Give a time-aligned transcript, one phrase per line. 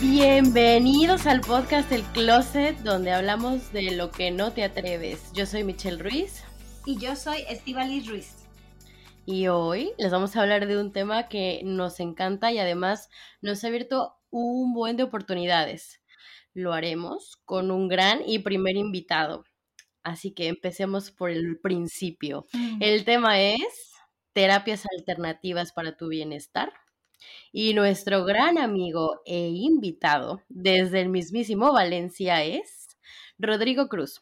[0.00, 5.30] Bienvenidos al podcast El Closet, donde hablamos de lo que no te atreves.
[5.34, 6.42] Yo soy Michelle Ruiz
[6.86, 8.36] Y yo soy Estivalis Ruiz.
[9.26, 13.08] y hoy les vamos a hablar de un tema que nos encanta y además
[13.42, 16.00] nos ha abierto un buen de oportunidades.
[16.54, 19.44] Lo haremos con un gran y primer invitado.
[20.02, 22.46] Así que empecemos por el principio.
[22.80, 23.92] El tema es
[24.32, 26.72] terapias alternativas para tu bienestar.
[27.52, 32.98] Y nuestro gran amigo e invitado desde el mismísimo Valencia es
[33.38, 34.20] Rodrigo Cruz.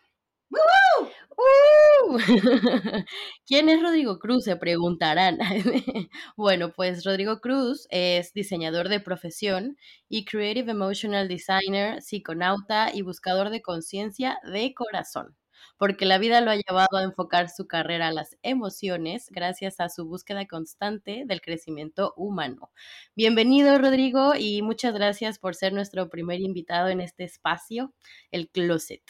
[0.51, 2.19] ¡Uh!
[3.47, 4.45] ¿Quién es Rodrigo Cruz?
[4.45, 5.39] Se preguntarán.
[6.37, 9.77] bueno, pues Rodrigo Cruz es diseñador de profesión
[10.09, 15.37] y Creative Emotional Designer, psiconauta y buscador de conciencia de corazón
[15.79, 19.89] porque la vida lo ha llevado a enfocar su carrera a las emociones gracias a
[19.89, 22.73] su búsqueda constante del crecimiento humano.
[23.15, 27.95] Bienvenido, Rodrigo, y muchas gracias por ser nuestro primer invitado en este espacio,
[28.33, 29.03] el Closet.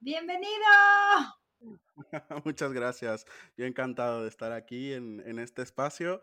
[0.00, 0.48] ¡Bienvenido!
[2.44, 3.24] Muchas gracias.
[3.56, 6.22] Yo encantado de estar aquí en, en este espacio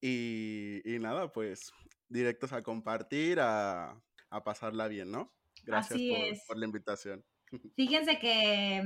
[0.00, 1.72] y, y nada, pues
[2.08, 4.00] directos a compartir, a,
[4.30, 5.32] a pasarla bien, ¿no?
[5.64, 6.44] Gracias Así por, es.
[6.46, 7.24] por la invitación.
[7.76, 8.82] Fíjense que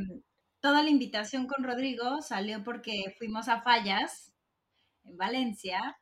[0.60, 4.32] toda la invitación con Rodrigo salió porque fuimos a Fallas,
[5.04, 5.96] en Valencia,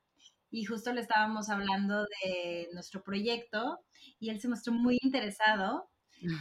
[0.51, 3.81] y justo le estábamos hablando de nuestro proyecto
[4.19, 5.91] y él se mostró muy interesado.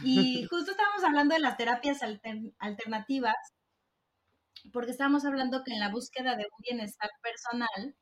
[0.04, 3.34] Y justo estábamos hablando de las terapias alter- alternativas,
[4.72, 7.94] porque estábamos hablando que en la búsqueda de un bienestar personal,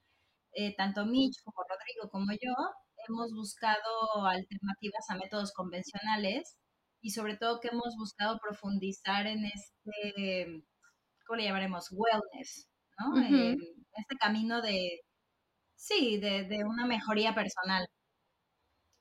[0.53, 2.55] eh, tanto Mitch como Rodrigo como yo,
[3.09, 6.57] hemos buscado alternativas a métodos convencionales
[7.01, 10.65] y sobre todo que hemos buscado profundizar en este,
[11.27, 11.89] ¿cómo le llamaremos?
[11.93, 12.69] Wellness,
[12.99, 13.11] ¿no?
[13.21, 13.35] Ujú.
[13.35, 13.59] En
[13.97, 15.01] este camino de,
[15.77, 17.87] sí, de, de una mejoría personal.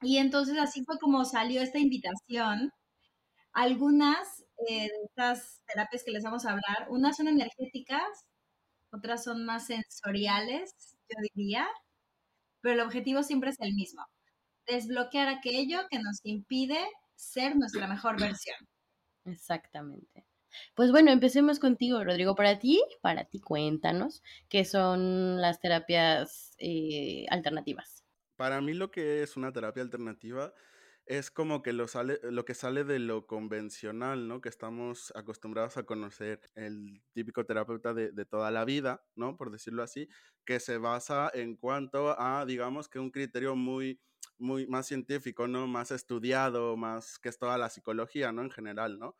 [0.01, 2.71] Y entonces así fue como salió esta invitación.
[3.53, 8.25] Algunas eh, de estas terapias que les vamos a hablar, unas son energéticas,
[8.91, 10.73] otras son más sensoriales,
[11.09, 11.67] yo diría,
[12.61, 14.03] pero el objetivo siempre es el mismo,
[14.67, 16.79] desbloquear aquello que nos impide
[17.25, 18.57] ser nuestra mejor versión.
[19.25, 20.25] Exactamente.
[20.73, 22.35] Pues bueno, empecemos contigo, Rodrigo.
[22.35, 28.03] Para ti, para ti, cuéntanos qué son las terapias eh, alternativas.
[28.35, 30.53] Para mí lo que es una terapia alternativa
[31.05, 34.41] es como que lo, sale, lo que sale de lo convencional, ¿no?
[34.41, 39.37] Que estamos acostumbrados a conocer el típico terapeuta de, de toda la vida, ¿no?
[39.37, 40.09] Por decirlo así,
[40.45, 43.99] que se basa en cuanto a, digamos, que un criterio muy,
[44.39, 45.67] muy más científico, ¿no?
[45.67, 48.41] Más estudiado, más que es toda la psicología, ¿no?
[48.43, 49.17] En general, ¿no?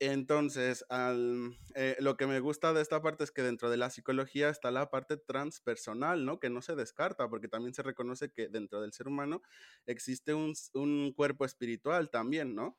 [0.00, 3.90] Entonces, al- eh, lo que me gusta de esta parte es que dentro de la
[3.90, 6.38] psicología está la parte transpersonal, ¿no?
[6.38, 9.42] Que no se descarta, porque también se reconoce que dentro del ser humano
[9.86, 12.78] existe un, un cuerpo espiritual también, ¿no?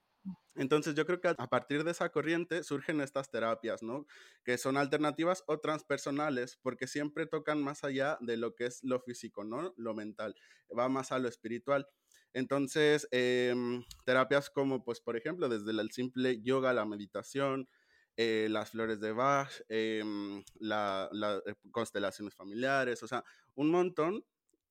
[0.56, 4.06] Entonces yo creo que a partir de esa corriente surgen estas terapias, ¿no?
[4.44, 9.00] Que son alternativas o transpersonales, porque siempre tocan más allá de lo que es lo
[9.00, 9.74] físico, ¿no?
[9.78, 10.36] Lo mental,
[10.78, 11.88] va más a lo espiritual.
[12.34, 17.70] Entonces, em, terapias como, pues, por ejemplo, desde el simple yoga, la meditación,
[18.18, 23.24] eh, las flores de Bach, em, la, la, eh, constelaciones familiares, o sea,
[23.56, 24.26] un montón.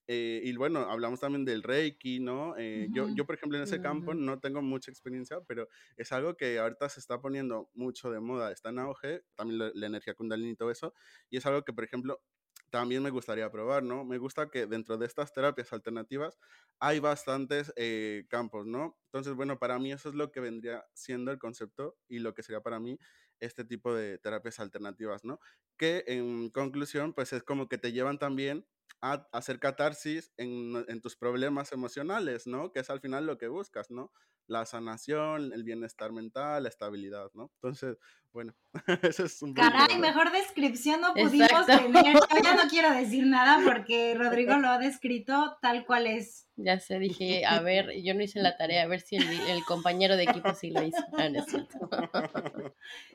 [0.08, 2.54] Eh, y bueno, hablamos también del Reiki, ¿no?
[2.58, 3.14] Eh, yo, Ujú.
[3.14, 4.16] yo, por ejemplo, en ese campo Ujú.
[4.16, 8.50] no tengo mucha experiencia, pero es algo que ahorita se está poniendo mucho de moda,
[8.52, 10.94] está en auge, también la, la energía kundalini y todo eso,
[11.30, 12.22] y es algo que, por ejemplo,
[12.70, 14.04] también me gustaría probar, ¿no?
[14.04, 16.38] Me gusta que dentro de estas terapias alternativas
[16.78, 18.98] hay bastantes eh, campos, ¿no?
[19.06, 22.42] Entonces, bueno, para mí eso es lo que vendría siendo el concepto y lo que
[22.42, 22.98] sería para mí
[23.40, 25.40] este tipo de terapias alternativas, ¿no?
[25.78, 28.66] Que en conclusión, pues es como que te llevan también
[29.00, 32.72] a hacer catarsis en, en tus problemas emocionales, ¿no?
[32.72, 34.12] Que es al final lo que buscas, ¿no?
[34.46, 37.50] La sanación, el bienestar mental, la estabilidad, ¿no?
[37.56, 37.98] Entonces,
[38.32, 38.54] bueno,
[39.02, 41.78] eso es un Caray, lo- mejor descripción no pudimos Exacto.
[41.84, 42.14] tener.
[42.14, 46.46] Yo ya no quiero decir nada porque Rodrigo lo ha descrito tal cual es.
[46.56, 49.64] Ya sé, dije, a ver, yo no hice la tarea, a ver si el, el
[49.64, 50.98] compañero de equipo sí lo hizo.
[51.16, 51.78] Ah, no es cierto.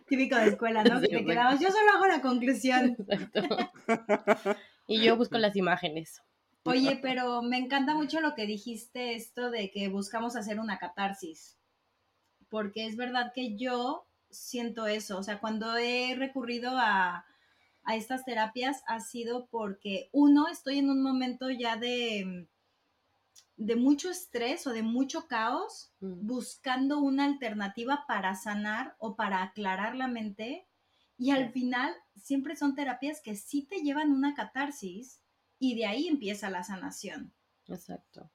[0.07, 1.01] Típico de escuela, ¿no?
[1.01, 2.95] Sí, Que te quedabas, yo solo hago la conclusión.
[2.99, 3.41] Exacto.
[4.87, 6.21] Y yo busco las imágenes.
[6.65, 11.57] Oye, pero me encanta mucho lo que dijiste, esto de que buscamos hacer una catarsis.
[12.49, 17.25] porque es verdad que yo siento eso, o sea, cuando he recurrido a,
[17.83, 22.47] a estas terapias ha sido porque, uno, estoy en un momento ya de,
[23.57, 26.27] de mucho estrés o de mucho caos, Mm.
[26.27, 30.67] buscando una alternativa para sanar o para aclarar la mente.
[31.23, 35.21] Y al final siempre son terapias que sí te llevan una catarsis
[35.57, 37.31] y de ahí empieza la sanación.
[37.69, 38.29] Exacto.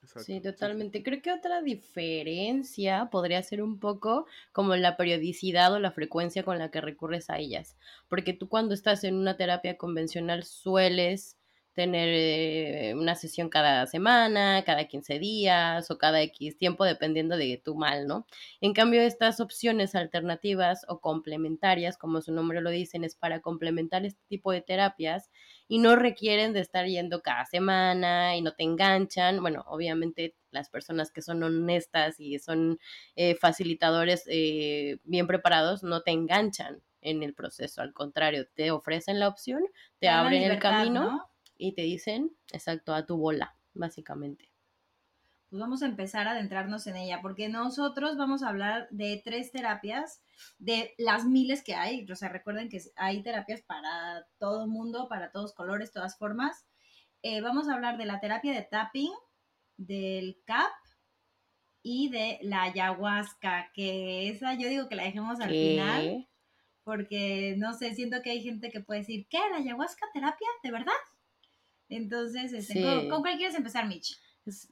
[0.00, 0.40] Exacto, sí.
[0.40, 1.02] totalmente.
[1.02, 6.60] Creo que otra diferencia podría ser un poco como la periodicidad o la frecuencia con
[6.60, 7.76] la que recurres a ellas.
[8.08, 11.39] Porque tú cuando estás en una terapia convencional sueles
[11.80, 17.56] tener eh, una sesión cada semana, cada 15 días o cada X tiempo, dependiendo de
[17.64, 18.26] tu mal, ¿no?
[18.60, 24.04] En cambio, estas opciones alternativas o complementarias, como su nombre lo dicen, es para complementar
[24.04, 25.30] este tipo de terapias
[25.68, 29.40] y no requieren de estar yendo cada semana y no te enganchan.
[29.40, 32.78] Bueno, obviamente las personas que son honestas y son
[33.16, 39.18] eh, facilitadores eh, bien preparados no te enganchan en el proceso, al contrario, te ofrecen
[39.18, 39.62] la opción,
[39.98, 41.30] te abren el libertad, camino ¿no?
[41.60, 44.50] Y te dicen, exacto, a tu bola, básicamente.
[45.50, 49.50] Pues vamos a empezar a adentrarnos en ella, porque nosotros vamos a hablar de tres
[49.50, 50.22] terapias,
[50.58, 52.06] de las miles que hay.
[52.08, 56.66] O sea, recuerden que hay terapias para todo mundo, para todos colores, todas formas.
[57.22, 59.12] Eh, vamos a hablar de la terapia de tapping,
[59.76, 60.70] del CAP
[61.82, 66.28] y de la ayahuasca, que esa yo digo que la dejemos al final,
[66.84, 69.38] porque no sé, siento que hay gente que puede decir, ¿qué?
[69.50, 70.48] ¿La ayahuasca terapia?
[70.62, 70.92] ¿De verdad?
[71.90, 72.82] Entonces, este, Sí.
[72.82, 74.18] ¿con, con cuál quieres empezar, Mitch?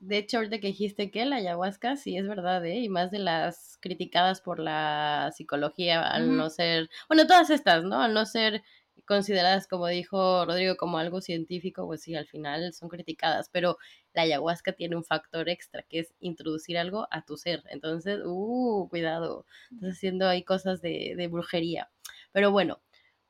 [0.00, 2.76] De hecho, ahorita que dijiste que la ayahuasca sí es verdad, ¿eh?
[2.78, 8.00] Y más de las criticadas por la psicología al no ser, bueno, todas estas, ¿no?
[8.00, 8.62] Al no ser
[9.04, 13.76] consideradas, como dijo Rodrigo, como algo científico, pues sí, al final son criticadas, pero
[14.14, 17.62] la ayahuasca tiene un factor extra, que es introducir algo a tu ser.
[17.70, 21.90] Entonces, uh, cuidado, estás haciendo ahí cosas de, de brujería.
[22.32, 22.80] Pero bueno,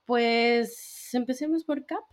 [0.04, 2.04] pues empecemos por CAP.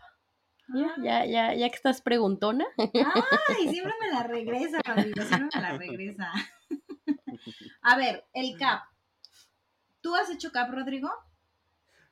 [0.73, 2.65] Ya, ya, ya, ya que estás preguntona.
[2.77, 6.31] Ay, siempre me la regresa, Rodrigo, siempre me la regresa.
[7.81, 8.83] A ver, el CAP.
[10.01, 11.09] ¿Tú has hecho CAP, Rodrigo?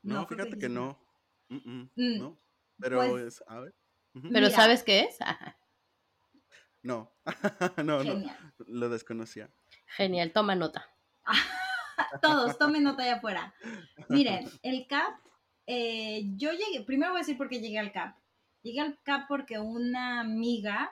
[0.04, 1.00] No, fíjate que dijiste no.
[1.50, 2.38] Mm, mm, Mm, no.
[2.80, 3.74] Pero pues- es, a ver.
[4.14, 4.50] Pero Mira.
[4.52, 5.18] ¿sabes qué es?
[6.84, 7.16] No,
[7.78, 8.30] no, no,
[8.68, 9.50] lo desconocía.
[9.86, 10.86] Genial, toma nota.
[12.22, 13.54] Todos, tomen nota allá afuera.
[14.10, 15.14] Miren, el CAP,
[15.66, 18.18] eh, yo llegué, primero voy a decir por qué llegué al CAP.
[18.64, 20.92] Llegué al CAP porque una amiga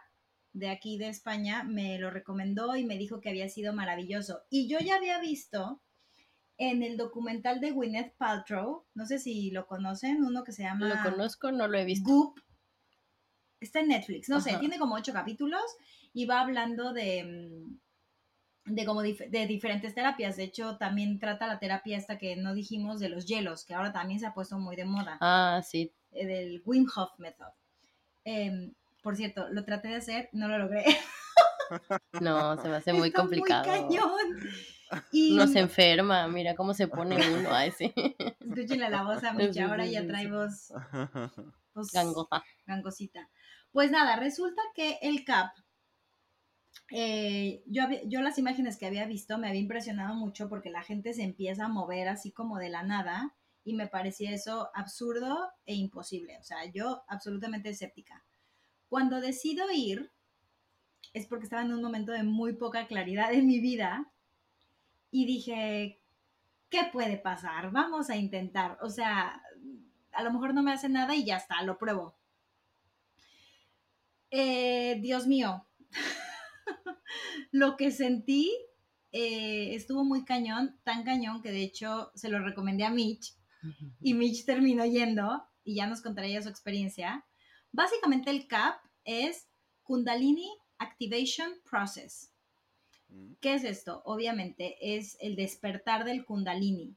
[0.53, 4.41] de aquí de España me lo recomendó y me dijo que había sido maravilloso.
[4.49, 5.81] Y yo ya había visto
[6.57, 10.87] en el documental de Gwyneth Paltrow, no sé si lo conocen, uno que se llama
[10.89, 12.07] Lo conozco, no lo he visto.
[12.09, 12.39] Goop.
[13.61, 15.61] Está en Netflix, no sé, tiene como ocho capítulos
[16.13, 17.23] y va hablando de,
[18.65, 20.35] mm, de como dif- de diferentes terapias.
[20.35, 23.93] De hecho, también trata la terapia esta que no dijimos de los hielos, que ahora
[23.93, 25.91] también se ha puesto muy de moda, Ah, sí.
[26.11, 27.53] eh, del Wim Hof Method.
[28.23, 30.83] Em, por cierto, lo traté de hacer, no lo logré.
[32.19, 33.65] No, se me hace muy Está complicado.
[33.65, 34.39] Muy cañón.
[35.13, 37.49] Y Uno se enferma, mira cómo se pone uno.
[37.53, 37.93] Ay, sí.
[38.41, 40.73] escúchenle la voz a Micha, ahora ya trae voz,
[41.73, 42.43] voz Gangoja.
[42.65, 43.29] gangosita.
[43.71, 45.53] Pues nada, resulta que el CAP,
[46.91, 51.13] eh, yo, yo las imágenes que había visto me había impresionado mucho porque la gente
[51.13, 55.75] se empieza a mover así como de la nada y me parecía eso absurdo e
[55.75, 56.37] imposible.
[56.39, 58.23] O sea, yo absolutamente escéptica.
[58.89, 60.11] Cuando decido ir,
[61.13, 64.11] es porque estaba en un momento de muy poca claridad en mi vida
[65.11, 66.01] y dije,
[66.69, 67.71] ¿qué puede pasar?
[67.71, 68.77] Vamos a intentar.
[68.81, 69.41] O sea,
[70.11, 72.15] a lo mejor no me hace nada y ya está, lo pruebo.
[74.31, 75.67] Eh, Dios mío,
[77.51, 78.49] lo que sentí
[79.11, 83.35] eh, estuvo muy cañón, tan cañón que de hecho se lo recomendé a Mitch
[84.01, 87.25] y Mitch terminó yendo y ya nos contaría su experiencia.
[87.71, 89.47] Básicamente el CAP es
[89.83, 90.49] Kundalini
[90.79, 92.31] Activation Process.
[93.09, 94.01] Mm, ¿Qué es esto?
[94.05, 96.95] Obviamente es el despertar del kundalini.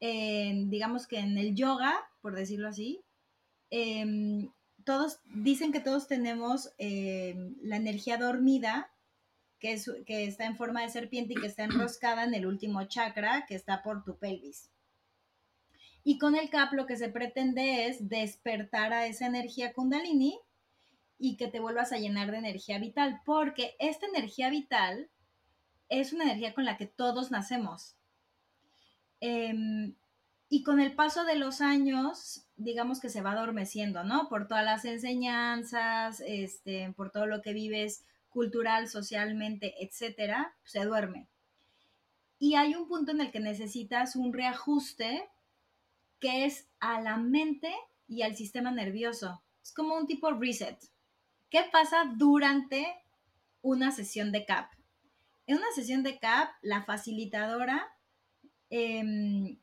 [0.00, 3.04] En- digamos que en el yoga, por decirlo así,
[3.70, 4.50] em,
[4.84, 8.90] todos dicen que todos tenemos em, la energía dormida,
[9.60, 12.82] que, es, que está en forma de serpiente y que está enroscada en el último
[12.84, 14.71] chakra, que está por tu pelvis.
[16.04, 20.38] Y con el CAP lo que se pretende es despertar a esa energía kundalini
[21.18, 25.08] y que te vuelvas a llenar de energía vital, porque esta energía vital
[25.88, 27.96] es una energía con la que todos nacemos.
[29.20, 29.94] Em,
[30.48, 34.28] y con el paso de los años, digamos que se va adormeciendo, ¿no?
[34.28, 41.28] Por todas las enseñanzas, este, por todo lo que vives cultural, socialmente, etcétera, se duerme.
[42.38, 45.28] Y hay un punto en el que necesitas un reajuste
[46.22, 47.74] que es a la mente
[48.06, 49.42] y al sistema nervioso.
[49.60, 50.78] Es como un tipo reset.
[51.50, 52.86] ¿Qué pasa durante
[53.60, 54.72] una sesión de CAP?
[55.48, 57.92] En una sesión de CAP, la facilitadora
[58.70, 59.58] em,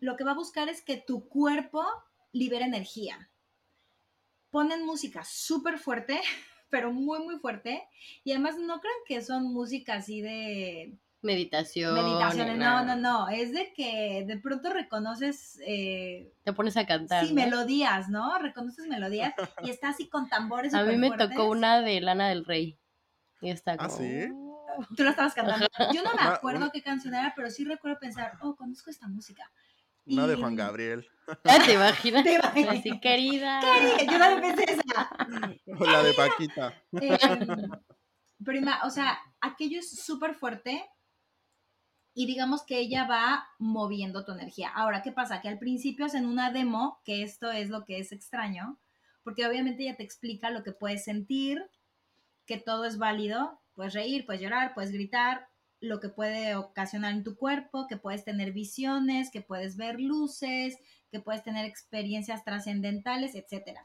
[0.00, 1.84] lo que va a buscar es que tu cuerpo
[2.32, 3.30] libere energía.
[4.50, 6.20] Ponen música súper fuerte,
[6.70, 7.86] pero muy, muy fuerte.
[8.24, 10.98] Y además no crean que son música así de...
[11.20, 11.94] Meditación.
[11.94, 13.28] Meditaciones, no, no, no.
[13.28, 15.60] Es de que de pronto reconoces...
[15.66, 17.26] Eh, Te pones a cantar.
[17.26, 18.38] Sí, melodías, ¿no?
[18.38, 20.74] Reconoces melodías y está así con tambores.
[20.74, 22.78] A mí me tocó una de Lana del Rey.
[23.40, 24.28] Y está ¿Ah, sí?
[24.96, 25.66] Tú la estabas cantando.
[25.92, 29.50] Yo no me acuerdo qué canción era, pero sí recuerdo pensar, oh, conozco esta música.
[30.06, 31.06] Una de Juan Gabriel.
[31.44, 32.24] Ah, ¿Te imaginas?
[32.24, 32.78] ¿Te imaginas?
[32.78, 33.60] Así, querida.
[33.96, 35.10] Querida, yo la pensé esa.
[35.78, 36.74] O la de Paquita.
[37.00, 37.18] Eh,
[38.44, 40.88] prima, o sea, aquello es súper fuerte
[42.18, 44.70] y digamos que ella va moviendo tu energía.
[44.70, 45.40] Ahora, ¿qué pasa?
[45.40, 48.76] Que al principio hacen una demo, que esto es lo que es extraño,
[49.22, 51.64] porque obviamente ella te explica lo que puedes sentir,
[52.44, 55.46] que todo es válido, puedes reír, puedes llorar, puedes gritar,
[55.78, 60.76] lo que puede ocasionar en tu cuerpo, que puedes tener visiones, que puedes ver luces,
[61.12, 63.78] que puedes tener experiencias trascendentales, etc.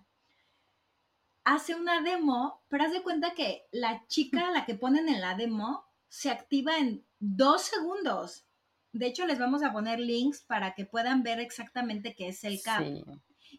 [1.43, 5.35] Hace una demo, pero haz de cuenta que la chica, la que ponen en la
[5.35, 8.45] demo, se activa en dos segundos.
[8.91, 12.61] De hecho, les vamos a poner links para que puedan ver exactamente qué es el
[12.61, 12.83] CAP.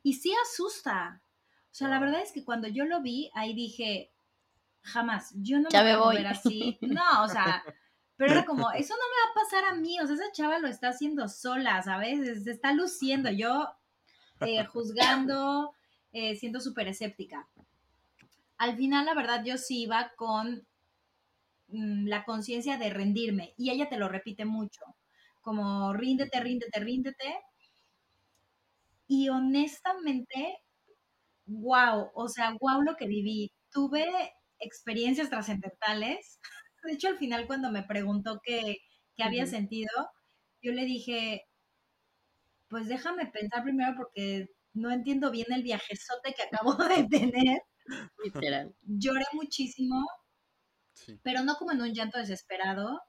[0.03, 1.23] Y sí asusta.
[1.65, 4.13] O sea, la verdad es que cuando yo lo vi, ahí dije,
[4.83, 6.79] jamás, yo no me voy a ver así.
[6.83, 7.65] No, o sea,
[8.17, 10.59] pero era como, eso no me va a pasar a mí, o sea, esa chava
[10.59, 12.45] lo está haciendo sola, ¿sabes?
[12.45, 13.69] Se está luciendo, yo
[14.41, 15.75] eh, juzgando,
[16.13, 17.49] eh, siendo súper escéptica.
[18.59, 20.65] Al final, la verdad, yo sí iba con
[21.69, 24.81] mm, la conciencia de rendirme, y ella te lo repite mucho,
[25.41, 27.41] como ríndete, ríndete, ríndete.
[29.07, 30.59] Y honestamente,
[31.47, 33.53] wow, o sea, wow lo que viví.
[33.71, 34.07] Tuve
[34.59, 36.41] experiencias trascendentales
[36.85, 38.77] de hecho, al final cuando me preguntó qué,
[39.19, 39.91] había sentido,
[40.63, 41.43] yo le dije,
[42.69, 47.63] pues déjame pensar primero porque no entiendo bien el viajezote que acabo de tener.
[48.23, 48.75] Literal.
[48.83, 50.05] Lloré muchísimo,
[51.23, 53.01] pero no como en un llanto desesperado.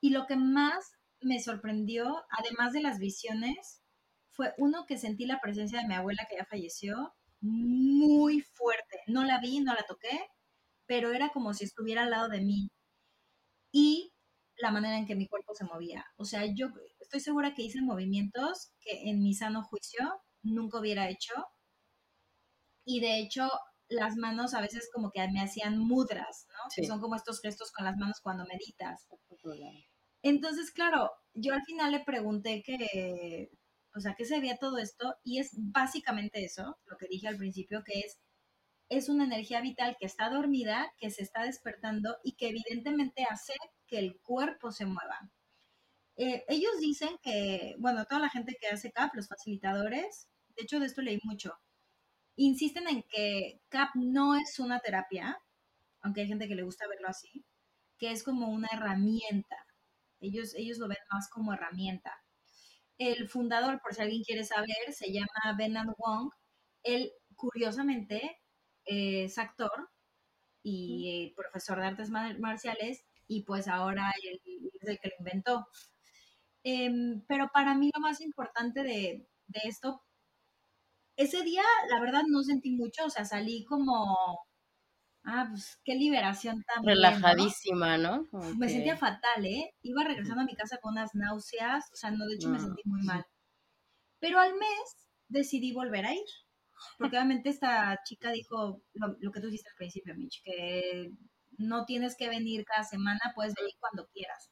[0.00, 3.82] Y lo que más me sorprendió, además de las visiones,
[4.30, 9.00] fue uno que sentí la presencia de mi abuela que ya falleció muy fuerte.
[9.06, 10.26] No la vi, no la toqué,
[10.86, 12.70] pero era como si estuviera al lado de mí
[13.72, 14.12] y
[14.56, 16.04] la manera en que mi cuerpo se movía.
[16.16, 16.68] O sea, yo
[17.00, 21.32] estoy segura que hice movimientos que en mi sano juicio nunca hubiera hecho.
[22.84, 23.48] Y de hecho,
[23.92, 26.70] las manos a veces como que me hacían mudras, ¿no?
[26.74, 29.06] Que son como estos gestos con las manos cuando meditas.
[30.22, 33.50] Entonces, claro, yo al final le pregunté que,
[33.94, 35.16] o sea, ¿qué se veía todo esto?
[35.24, 38.18] Y es básicamente eso, lo que dije al principio, que es
[38.96, 43.54] es una energía vital que está dormida, que se está despertando y que evidentemente hace
[43.86, 45.30] que el cuerpo se mueva.
[46.16, 50.78] Eh, ellos dicen que, bueno, toda la gente que hace CAP, los facilitadores, de hecho
[50.78, 51.54] de esto leí mucho,
[52.36, 55.38] insisten en que CAP no es una terapia,
[56.00, 57.44] aunque hay gente que le gusta verlo así,
[57.98, 59.56] que es como una herramienta.
[60.20, 62.12] Ellos, ellos lo ven más como herramienta.
[62.98, 66.30] El fundador, por si alguien quiere saber, se llama Benan Wong.
[66.82, 68.38] Él, curiosamente,
[68.84, 69.90] es actor
[70.62, 74.40] y profesor de artes marciales y pues ahora él
[74.80, 75.66] es el que lo inventó.
[76.64, 79.26] Em, pero para mí lo más importante de,
[79.64, 80.02] esto,
[81.16, 84.16] ese día la verdad no sentí mucho, o sea, salí como,
[85.24, 88.26] ah, pues qué liberación tan relajadísima, ¿no?
[88.58, 89.74] Me sentía fatal, ¿eh?
[89.82, 92.82] Iba regresando a mi casa con unas náuseas, o sea, no, de hecho me sentí
[92.84, 93.24] muy mal.
[94.18, 96.24] Pero al mes decidí volver a ir.
[96.98, 101.12] Porque obviamente esta chica dijo lo, que tú dijiste al principio, Mitch, que
[101.58, 104.50] no tienes que venir cada semana, puedes venir cuando quieras.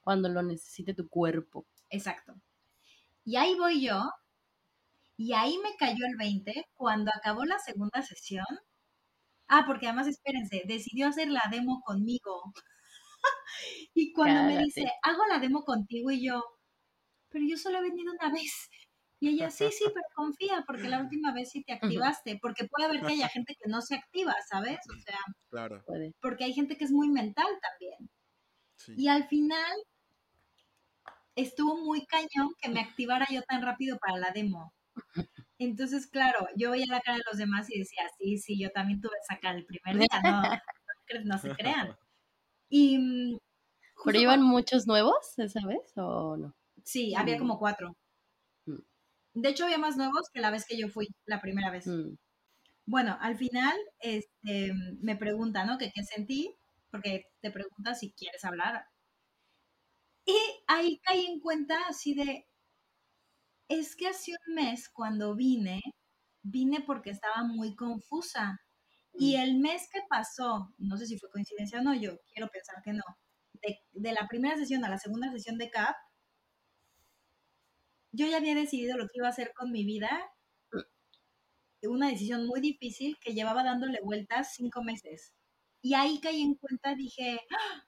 [0.00, 1.66] Cuando lo necesite tu cuerpo.
[1.88, 2.34] Exacto.
[3.24, 4.10] Y ahí voy yo,
[5.20, 8.46] y ahí me cayó el 20 cuando acabó la segunda sesión.
[9.48, 12.40] Ah, porque además, espérense, decidió hacer la demo conmigo.
[13.94, 16.42] y cuando me dice, hago la demo contigo y yo,
[17.28, 18.70] pero yo solo he venido una vez.
[19.18, 22.86] Y ella, sí, sí, pero confía, porque la última vez sí te activaste, porque puede
[22.88, 24.78] haber que haya gente que no se activa, ¿sabes?
[24.88, 25.18] O sea,
[25.50, 25.84] claro.
[26.22, 28.10] porque hay gente que es muy mental también.
[28.98, 29.70] Y al final
[31.34, 34.72] estuvo muy cañón que me activara yo tan rápido para la demo.
[35.58, 39.00] Entonces, claro, yo veía la cara de los demás y decía, sí, sí, yo también
[39.00, 41.96] tuve que sacar el primer día, no, no, no se crean.
[42.70, 43.38] Y mm,
[44.04, 46.54] ¿Pero iban muchos nuevos esa vez o no?
[46.84, 47.38] Sí, había Mm.
[47.40, 47.96] como cuatro.
[48.66, 48.78] Mm.
[49.34, 51.86] De hecho, había más nuevos que la vez que yo fui, la primera vez.
[51.86, 52.16] Mm,
[52.86, 55.78] Bueno, al final este, me pregunta, ¿no?
[55.78, 56.56] Que qué sentí,
[56.90, 58.84] porque te pregunta si quieres hablar.
[60.24, 60.34] Y
[60.66, 62.46] ahí caí en cuenta así de,
[63.70, 65.80] es que hace un mes cuando vine,
[66.42, 68.58] vine porque estaba muy confusa.
[69.14, 72.76] Y el mes que pasó, no sé si fue coincidencia o no, yo quiero pensar
[72.84, 73.02] que no,
[73.62, 75.96] de, de la primera sesión a la segunda sesión de CAP,
[78.12, 80.10] yo ya había decidido lo que iba a hacer con mi vida
[81.88, 85.34] una decisión muy difícil que llevaba dándole vueltas cinco meses.
[85.82, 87.86] Y ahí caí en cuenta, dije, ¡Ah!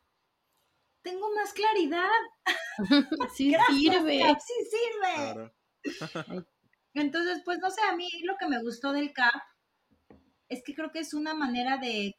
[1.02, 2.08] tengo más claridad.
[3.36, 4.20] Sí sirve.
[4.20, 5.14] Cap, sí sirve.
[5.14, 5.54] Claro.
[6.94, 9.34] Entonces, pues no sé, a mí lo que me gustó del CAP
[10.48, 12.14] es que creo que es una manera de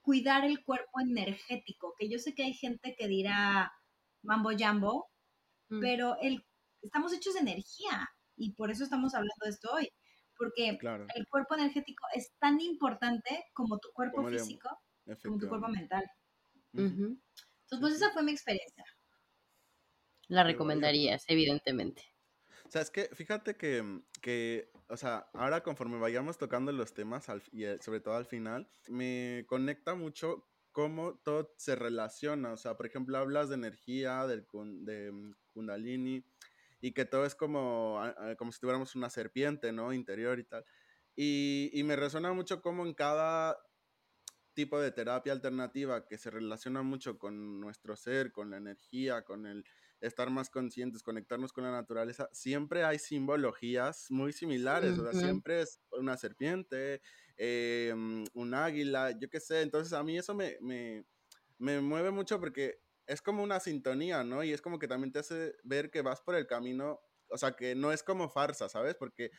[0.00, 3.72] cuidar el cuerpo energético, que yo sé que hay gente que dirá
[4.22, 5.12] mambo jambo,
[5.72, 6.44] Mm, pero el,
[6.82, 9.88] estamos hechos de energía y por eso estamos hablando de esto hoy,
[10.36, 14.68] porque Claro, el cuerpo energético es tan importante como tu cuerpo Como físico,
[15.22, 16.04] como tu cuerpo mental.
[16.74, 18.04] Entonces, pues sí.
[18.04, 18.84] esa fue mi experiencia.
[20.28, 22.02] La recomendarías, evidentemente.
[22.72, 27.28] Sea, es que fíjate que, mm, que, o sea, ahora conforme vayamos tocando los temas,
[27.28, 32.50] al- y eh, sobre todo al final, me conecta mucho cómo todo se relaciona.
[32.50, 34.46] O sea, por ejemplo, hablas de energía, del
[34.86, 36.24] de mm, kundalini,
[36.80, 38.00] y que todo es como,
[38.38, 39.92] como si tuviéramos una serpiente, ¿no?
[39.92, 40.64] Interior y tal.
[41.14, 43.58] Y, y me resuena mucho cómo en cada
[44.54, 49.46] tipo de terapia alternativa que se relaciona mucho con nuestro ser, con la energía, con
[49.46, 49.64] el
[50.02, 55.62] estar más conscientes, conectarnos con la naturaleza, siempre hay simbologías muy similares, o sea, siempre
[55.62, 57.00] es una serpiente,
[57.36, 57.94] eh,
[58.34, 61.06] un águila, yo qué sé, entonces a mí eso me, me,
[61.58, 64.42] me mueve mucho porque es como una sintonía, ¿no?
[64.42, 67.52] Y es como que también te hace ver que vas por el camino, o sea,
[67.52, 68.96] que no es como farsa, ¿sabes?
[68.96, 69.30] Porque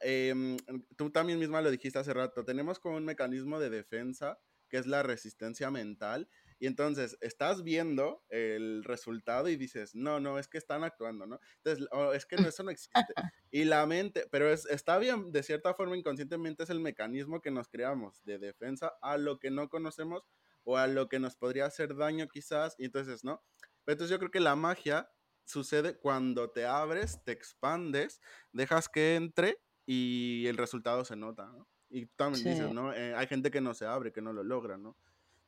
[0.00, 0.56] em,
[0.96, 4.86] tú también misma lo dijiste hace rato, tenemos como un mecanismo de defensa que es
[4.86, 6.28] la resistencia mental.
[6.58, 11.40] Y entonces estás viendo el resultado y dices, no, no, es que están actuando, ¿no?
[11.58, 12.92] Entonces, o es que no, eso no existe.
[13.50, 17.50] Y la mente, pero es, está bien, de cierta forma, inconscientemente es el mecanismo que
[17.50, 20.22] nos creamos de defensa a lo que no conocemos
[20.64, 22.74] o a lo que nos podría hacer daño quizás.
[22.78, 23.42] Y entonces, ¿no?
[23.84, 25.10] Pero entonces yo creo que la magia
[25.44, 28.20] sucede cuando te abres, te expandes,
[28.52, 31.66] dejas que entre y el resultado se nota, ¿no?
[31.88, 32.74] Y también dices, Sí.
[32.74, 32.92] ¿no?
[32.92, 34.94] Eh, hay gente que no se abre, que no lo logra, ¿no?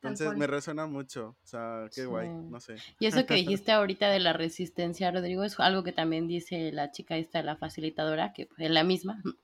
[0.03, 2.33] Entonces me resuena mucho, o sea, qué guay, Sí.
[2.49, 2.75] no sé.
[2.99, 6.91] Y eso que dijiste ahorita de la resistencia, Rodrigo, es algo que también dice la
[6.91, 9.21] chica esta, la facilitadora, que es la misma,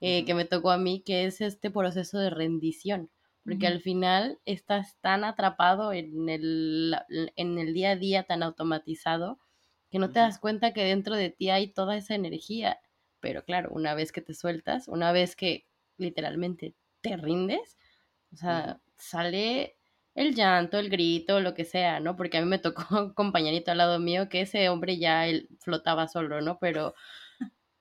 [0.00, 0.26] eh, Ujú.
[0.26, 3.10] que me tocó a mí, que es este proceso de rendición.
[3.44, 3.74] Porque Ujú.
[3.76, 6.96] al final estás tan atrapado en el,
[7.36, 9.40] en el día a día, tan automatizado,
[9.90, 10.20] que no te Ujú.
[10.20, 12.80] das cuenta que dentro de ti hay toda esa energía.
[13.20, 15.66] Pero claro, una vez que te sueltas, una vez que
[15.96, 17.76] literalmente te rindes,
[18.32, 19.78] o sea, sale
[20.16, 22.16] el llanto, el grito, lo que sea, ¿no?
[22.16, 25.48] Porque a mí me tocó un compañerito al lado mío que ese hombre ya él
[25.60, 26.58] flotaba solo, ¿no?
[26.58, 26.94] Pero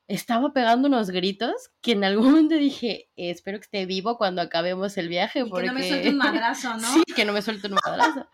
[0.07, 4.41] estaba pegando unos gritos que en algún momento dije, "Eh, espero que esté vivo cuando
[4.41, 6.87] acabemos el viaje, Y que no me porque- suelte un madrazo, ¿no?
[6.93, 8.27] sí, que no me suelte un madrazo.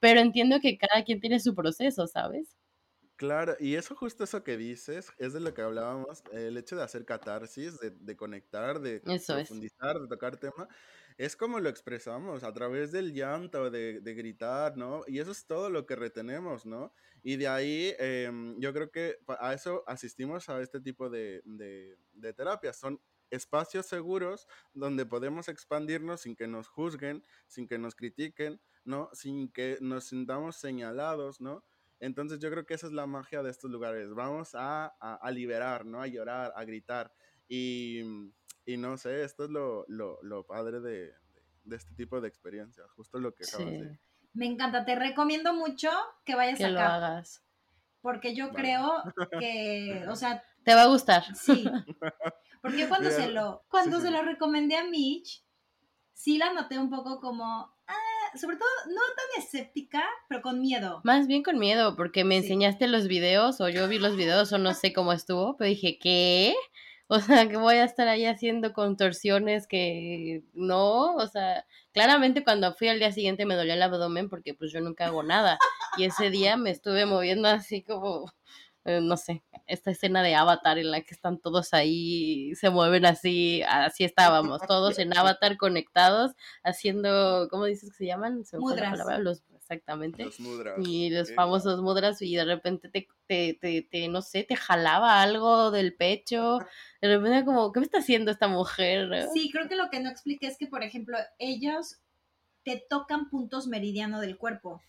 [0.00, 2.56] Pero entiendo que cada quien tiene su proceso, ¿sabes?
[3.16, 6.82] Claro, y eso justo eso que dices es de lo que hablábamos, el hecho de
[6.82, 9.46] hacer catarsis, de, de conectar, de Eso es.
[9.48, 10.68] profundizar, de tocar tema,
[11.16, 15.02] es como lo expresamos, a través del llanto, de, de gritar, ¿no?
[15.06, 16.92] Y eso es todo lo que retenemos, ¿no?
[17.22, 21.96] Y de ahí em, yo creo que a eso asistimos a este tipo de, de,
[22.12, 23.00] de terapias, son
[23.30, 29.08] espacios seguros donde podemos expandirnos sin que nos juzguen, sin que nos critiquen, ¿no?
[29.12, 31.64] Sin que nos sintamos señalados, ¿no?
[32.00, 34.12] Entonces yo creo que esa es la magia de estos lugares.
[34.12, 36.02] Vamos a, a, a liberar, ¿no?
[36.02, 37.12] A llorar, a gritar.
[37.48, 38.32] Y,
[38.66, 41.14] y no sé, esto es lo, lo, lo padre de, de,
[41.64, 43.98] de, este tipo de experiencias, justo lo que acabas Sí, de...
[44.32, 45.90] Me encanta, te recomiendo mucho
[46.24, 46.94] que vayas que lo acá.
[46.96, 47.42] hagas.
[48.00, 48.56] Porque yo Vale.
[48.58, 49.02] creo
[49.40, 51.24] que, o sea, Te va a gustar.
[51.36, 51.64] sí.
[52.62, 54.14] Porque yo cuando se lo, cuando sí, se sí.
[54.14, 55.44] lo recomendé a Mitch,
[56.14, 57.44] sí la noté un poco como,
[57.86, 61.02] ah, sobre todo no tan escéptica, pero con miedo.
[61.04, 62.44] Más bien con miedo, porque me Sí.
[62.46, 65.98] enseñaste los videos, o yo vi los videos, o no sé cómo estuvo, pero dije,
[65.98, 66.54] ¿qué?
[67.06, 72.72] O sea, que voy a estar ahí haciendo contorsiones que no, o sea, claramente cuando
[72.74, 75.58] fui al día siguiente me dolía el abdomen porque pues yo nunca hago nada.
[75.98, 78.32] Y ese día me estuve moviendo así como
[78.86, 83.06] eh, no sé, esta escena de Avatar en la que están todos ahí, se mueven
[83.06, 88.44] así, así estábamos, todos en Avatar conectados, haciendo, ¿cómo dices que se llaman?
[88.44, 88.98] Se Mudras.
[89.20, 90.24] los, exactamente.
[90.24, 90.78] Los mudras.
[90.86, 95.22] Y los famosos mudras y de repente te, te, te, te, no sé, te jalaba
[95.22, 96.58] algo del pecho,
[97.00, 99.28] de repente como, ¿qué me está haciendo esta mujer?
[99.32, 101.96] Sí, creo que lo que no expliqué es que, por ejemplo, ellos
[102.62, 104.82] te tocan puntos meridiano del cuerpo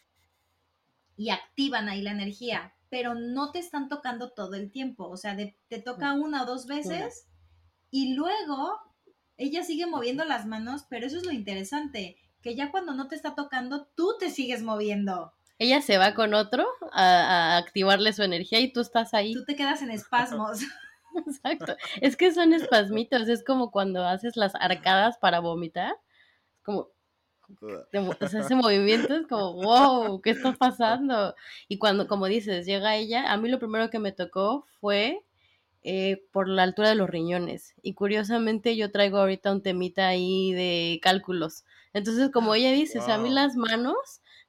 [1.17, 5.07] y activan ahí la energía, pero no te están tocando todo el tiempo.
[5.09, 7.27] O sea, de- te toca una o dos veces
[7.91, 8.77] y luego
[9.37, 13.15] ella sigue moviendo las manos, pero eso es lo interesante, que ya cuando no te
[13.15, 15.33] está tocando, tú te sigues moviendo.
[15.57, 19.33] Ella se va con otro a, a activarle su energía y tú estás ahí.
[19.33, 20.59] Tú te quedas en espasmos.
[21.25, 21.75] Exacto.
[22.01, 25.95] Es que son espasmitos, es como cuando haces las arcadas para vomitar.
[26.61, 26.91] Como,
[28.21, 31.33] o sea, ese movimiento es como, wow, ¿qué está pasando?
[31.67, 35.25] Y cuando, como dices, llega ella, a mí lo primero que me tocó fue
[35.81, 37.73] eh, por la altura de los riñones.
[37.81, 41.65] Y curiosamente yo traigo ahorita un temita ahí de cálculos.
[41.95, 43.95] Entonces, como ella dice, o sea, a mí las manos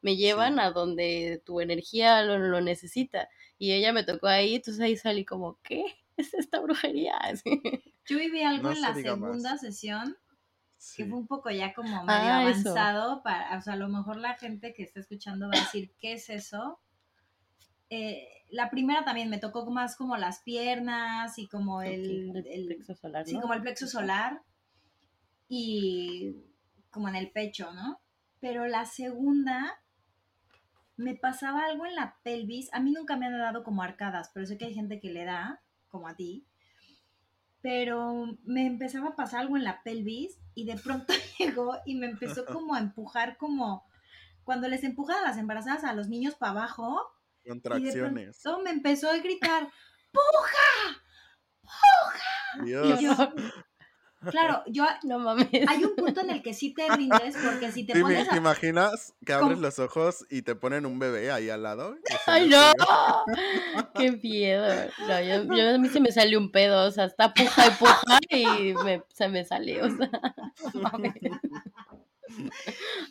[0.03, 0.61] me llevan Sí.
[0.61, 3.29] a donde tu energía lo, lo necesita.
[3.59, 5.85] Y ella me tocó ahí, entonces ahí salí como, ¿qué?
[6.19, 7.17] Es esta brujería.
[7.21, 7.61] Así.
[8.07, 9.29] Yo viví algo No en la se diga más.
[9.29, 10.17] segunda sesión
[10.79, 11.03] Sí.
[11.05, 12.69] que fue un poco ya como medio Ah, eso.
[12.71, 15.93] avanzado, para, o sea, a lo mejor la gente que está escuchando va a decir,
[16.01, 16.79] ¿qué es eso?
[17.89, 22.67] Eh, la primera también me tocó más como las piernas y como el, el el-
[22.67, 23.41] plexo solar, sí, ¿no?
[23.43, 24.43] como el plexo solar
[25.49, 26.35] y
[26.97, 28.01] como en el pecho, ¿no?
[28.41, 29.79] Pero la segunda
[30.97, 34.47] me pasaba algo en la pelvis, a mí nunca me han dado como arcadas, pero
[34.47, 36.47] sé que hay gente que le da, como a ti,
[37.61, 42.07] pero me empezaba a pasar algo en la pelvis y de pronto llegó y me
[42.07, 43.85] empezó como a empujar como
[44.43, 47.13] cuando les empujan a las embarazadas a los niños para abajo
[47.45, 48.41] y de Contracciones.
[48.41, 49.69] pronto me empezó a gritar,
[52.65, 53.01] Dios.
[53.01, 53.15] y yo,
[54.31, 55.49] claro, yo No mames.
[55.67, 58.35] hay un punto en el que sí te rindes porque si te Sí, pones ¿te
[58.35, 59.63] a imaginas que abres ¿Cómo?
[59.63, 61.97] los ojos y te ponen un bebé ahí al lado?
[62.27, 62.73] ¡Ay, no!
[63.95, 64.67] ¡Qué miedo!
[65.09, 67.71] No, yo, yo- a mí se me salió un pedo, o sea, está puja y
[67.71, 70.11] puja y me, se me salió, o sea,
[70.75, 71.15] mames.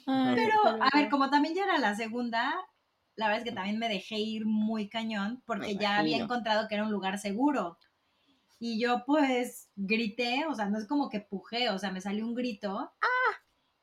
[0.07, 2.53] Ay, Pero, a ver, como también ya era la segunda,
[3.15, 6.75] la verdad es que también me dejé ir muy cañón porque ya había encontrado que
[6.75, 7.77] era un lugar seguro.
[8.59, 12.25] Y yo pues grité, o sea, no es como que pujé, o sea, me salió
[12.25, 12.91] un grito.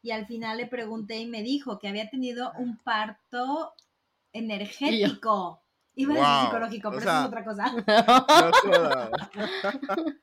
[0.02, 3.72] Y al final le pregunté y me dijo que había tenido un parto
[4.32, 5.62] energético.
[5.94, 7.64] Iba a decir Wow, psicológico, o pero sea, eso es otra cosa.
[8.64, 9.10] No jodas.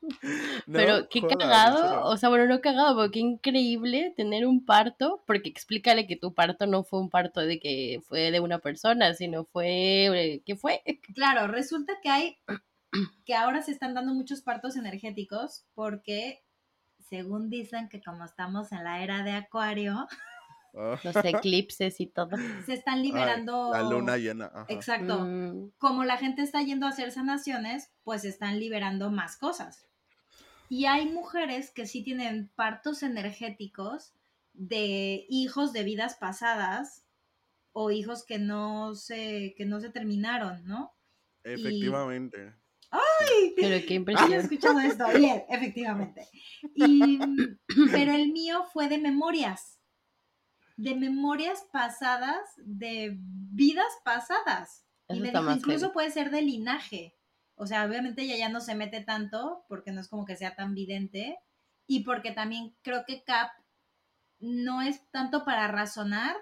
[0.67, 5.23] No Pero qué cagado, o sea, bueno, no cagado, pero qué increíble tener un parto,
[5.25, 9.13] porque explícale que tu parto no fue un parto de que fue de una persona,
[9.13, 10.83] sino fue, eh, ¿qué fue?
[11.13, 12.37] Claro, resulta que hay,
[13.25, 16.43] que ahora se están dando muchos partos energéticos porque,
[17.09, 20.07] según dicen que como estamos en la era de Acuario,
[20.75, 22.29] Ah, Los eclipses y todo.
[22.65, 23.71] se están ay, liberando...
[23.71, 24.45] la luna llena.
[24.53, 24.65] ajá.
[24.69, 25.19] Exacto.
[25.19, 29.87] Mm, Como la gente está yendo a hacer sanaciones, pues están liberando más cosas.
[30.69, 34.13] Y hay mujeres que sí tienen partos energéticos
[34.53, 37.05] de hijos de vidas pasadas
[37.73, 40.93] o hijos que no se, que no se terminaron, ¿no?
[41.43, 42.53] Efectivamente.
[43.55, 44.33] Pero qué ¿Has impresión.
[44.33, 45.05] escuchado esto?
[45.15, 46.27] Bien, efectivamente.
[46.75, 47.19] Y,
[47.91, 49.79] pero el mío fue de memorias,
[50.77, 54.85] de memorias pasadas, de vidas pasadas.
[55.09, 55.93] Y me dijo, incluso heavy.
[55.93, 57.15] puede ser de linaje.
[57.55, 60.55] O sea, obviamente ella ya no se mete tanto, porque no es como que sea
[60.55, 61.39] tan vidente.
[61.87, 63.49] Y porque también creo que Cap
[64.39, 66.35] no es tanto para razonar,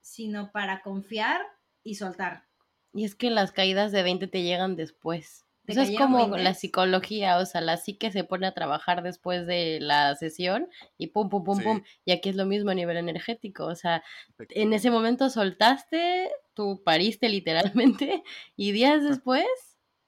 [0.00, 1.40] sino para confiar
[1.82, 2.46] y soltar.
[2.92, 5.43] Y es que las caídas de 20 te llegan después.
[5.66, 6.42] ¿Te Eso es como 20?
[6.42, 11.08] la psicología, o sea, la psique se pone a trabajar después de la sesión y
[11.08, 11.64] pum, pum, pum, Sí.
[11.64, 11.82] pum.
[12.04, 14.02] Y aquí es lo mismo a nivel energético, o sea,
[14.50, 18.22] en ese momento soltaste, tú pariste literalmente
[18.56, 19.46] y días después,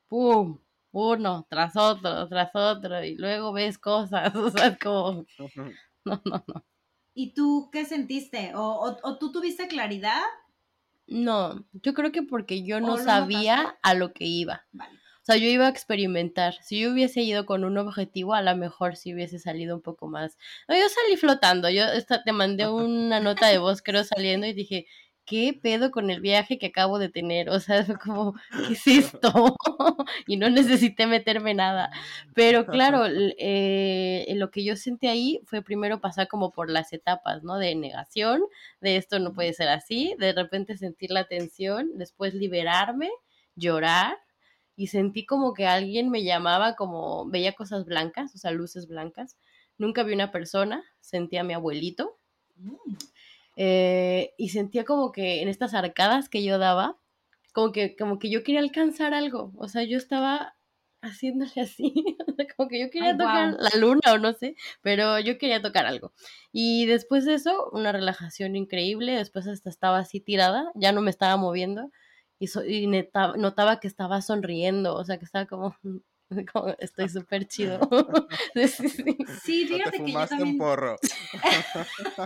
[0.08, 0.60] pum,
[0.92, 5.24] uno tras otro, tras otro y luego ves cosas, o sea, es como,
[6.04, 6.64] no, no, no.
[7.14, 8.54] ¿Y tú qué sentiste?
[8.54, 10.20] ¿O, o- o tú tuviste claridad?
[11.08, 13.78] No, yo creo que porque yo ¿O no sabía notaste?
[13.82, 14.66] a lo que iba.
[14.72, 14.95] Vale.
[15.26, 16.54] O sea, yo iba a experimentar.
[16.62, 20.06] Si yo hubiese ido con un objetivo, a lo mejor sí hubiese salido un poco
[20.06, 20.38] más.
[20.68, 21.68] No, yo salí flotando.
[21.68, 24.86] Yo esta- te mandé una nota de voz, creo, saliendo y dije,
[25.24, 27.50] ¿qué pedo con el viaje que acabo de tener?
[27.50, 28.34] O sea, fue como,
[28.68, 28.86] ¿qué es
[29.20, 29.56] esto?
[30.28, 31.90] y no necesité meterme nada.
[32.34, 33.02] Pero claro,
[33.38, 37.58] eh, lo que yo sentí ahí fue primero pasar como por las etapas, ¿no?
[37.58, 38.42] De negación,
[38.80, 43.10] de esto no puede ser así, de repente sentir la tensión, después liberarme,
[43.56, 44.16] llorar
[44.76, 49.36] y sentí como que alguien me llamaba, como veía cosas blancas, o sea, luces blancas.
[49.78, 52.18] Nunca vi una persona, sentía a mi abuelito.
[52.58, 52.74] Mm.
[53.56, 56.98] eh, y sentía como que en estas arcadas que yo daba,
[57.52, 59.52] como que, como que yo quería alcanzar algo.
[59.56, 60.56] O sea, yo estaba
[61.00, 61.94] haciéndole así,
[62.56, 65.86] como que yo quería Ay, tocar la luna o no sé, pero yo quería tocar
[65.86, 66.12] algo.
[66.52, 71.10] Y después de eso, una relajación increíble, después hasta estaba así tirada, ya no me
[71.10, 71.90] estaba moviendo
[72.38, 75.76] y, so- y neta- notaba que estaba sonriendo, o sea, que estaba como,
[76.52, 77.80] como, estoy súper chido.
[78.54, 79.04] Sí, sí, sí.
[79.42, 80.96] Sí, O te fíjate que yo fumaste un también, porro.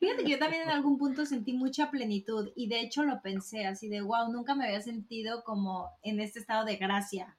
[0.00, 3.66] fíjate que yo también en algún punto sentí mucha plenitud y de hecho lo pensé
[3.66, 7.36] así de, wow, nunca me había sentido como en este estado de gracia.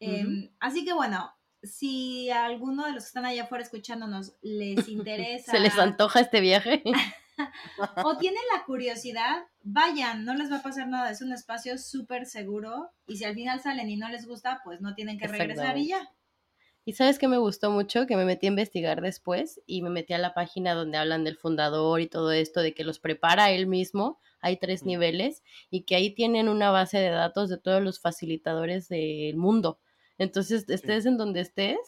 [0.00, 1.30] Em, así que bueno,
[1.62, 6.20] si a alguno de los que están allá afuera escuchándonos les interesa ¿Se les antoja
[6.20, 6.82] este viaje?
[8.02, 12.26] O tienen la curiosidad, vayan, no les va a pasar nada, es un espacio súper
[12.26, 15.76] seguro y si al final salen y no les gusta, pues no tienen que regresar
[15.78, 16.10] y ya.
[16.84, 20.14] Y sabes que me gustó mucho que me metí a investigar después y me metí
[20.14, 23.66] a la página donde hablan del fundador y todo esto, de que los prepara él
[23.66, 24.18] mismo.
[24.40, 24.86] Hay tres Mm.
[24.86, 29.78] niveles y que ahí tienen una base de datos de todos los facilitadores del mundo.
[30.18, 31.78] Entonces, estés en donde estés,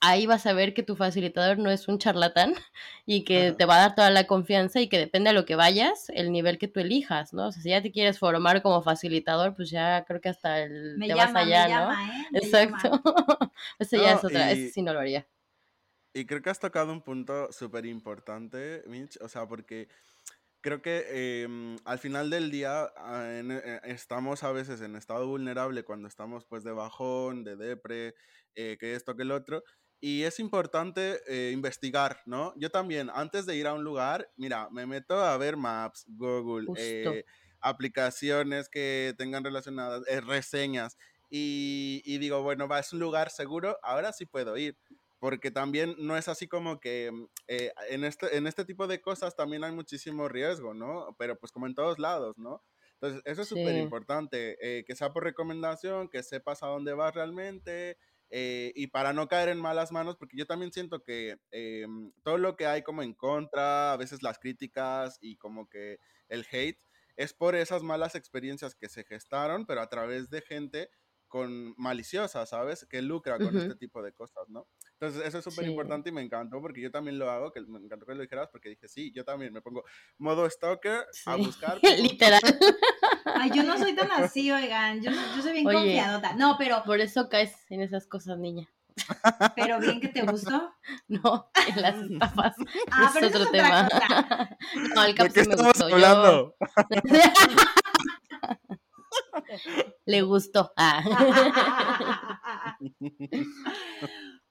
[0.00, 2.54] ahí vas a ver que tu facilitador no es un charlatán
[3.06, 5.56] y que te va a dar toda la confianza y que depende de lo que
[5.56, 7.48] vayas, el nivel que tú elijas, ¿no?
[7.48, 11.02] O sea, si ya te quieres formar como facilitador, pues ya creo que hasta el,
[11.02, 11.74] Me te llama, vas allá, me ¿no?
[11.74, 12.28] llama, ¿eh?
[12.32, 12.90] Me Exacto.
[13.78, 15.28] Ese ya No, es otra, y- ese sí no lo haría.
[16.12, 19.88] Y creo que has tocado un punto súper importante, Mitch, o sea, porque
[20.62, 25.26] creo que em, al final del día ah, en- eh, estamos a veces en estado
[25.28, 28.14] vulnerable cuando estamos pues de bajón, de depre,
[28.56, 29.62] eh, que esto, que el otro,
[30.00, 32.54] y es importante eh, investigar, ¿no?
[32.56, 36.70] Yo también, antes de ir a un lugar, mira, me meto a ver Maps, Google,
[36.74, 37.24] eh,
[37.60, 40.96] aplicaciones que tengan relacionadas, eh, reseñas,
[41.28, 44.78] y, y digo, bueno, va, es un lugar seguro, ahora sí puedo ir
[45.18, 49.00] porque también no es así como que mm, eh, en, este, en este tipo de
[49.02, 51.14] cosas también hay muchísimo riesgo, ¿no?
[51.18, 52.62] Pero pues como en todos lados, ¿no?
[52.94, 53.76] Entonces, eso es súper Sí.
[53.76, 57.96] importante, eh, que sea por recomendación, que sepas a dónde vas realmente
[58.30, 61.86] eh, y para no caer en malas manos, porque yo también siento que eh,
[62.22, 66.46] todo lo que hay como en contra, a veces las críticas y como que el
[66.50, 66.80] hate,
[67.16, 70.90] es por esas malas experiencias que se gestaron, pero a través de gente
[71.28, 72.86] con maliciosa, ¿sabes?
[72.90, 73.58] Que lucra con Ujú.
[73.58, 74.66] este tipo de cosas, ¿no?
[74.98, 75.66] Entonces, eso es súper Sí.
[75.66, 78.48] importante y me encantó porque yo también lo hago, que me encantó que lo dijeras
[78.50, 79.84] porque dije, sí, yo también me pongo
[80.18, 81.36] modo stalker a Sí.
[81.36, 81.82] buscar.
[81.84, 82.40] pum, Literal.
[83.24, 85.02] Ay, yo no soy tan así, oigan.
[85.02, 85.76] Yo, yo soy bien Oye.
[85.76, 86.34] confiadota.
[86.34, 88.68] No, pero, Por eso caes en esas cosas, niña.
[89.56, 90.72] pero bien que te gustó.
[91.08, 92.54] No, en las estafas.
[92.90, 93.88] Ah, es pero otro es otra tema.
[93.88, 94.56] cosa.
[94.94, 95.88] No, el ¿De cap qué sí me estamos gustó.
[95.88, 96.56] Yo- hablando?
[100.06, 100.72] Le gustó.
[100.76, 101.02] Ah.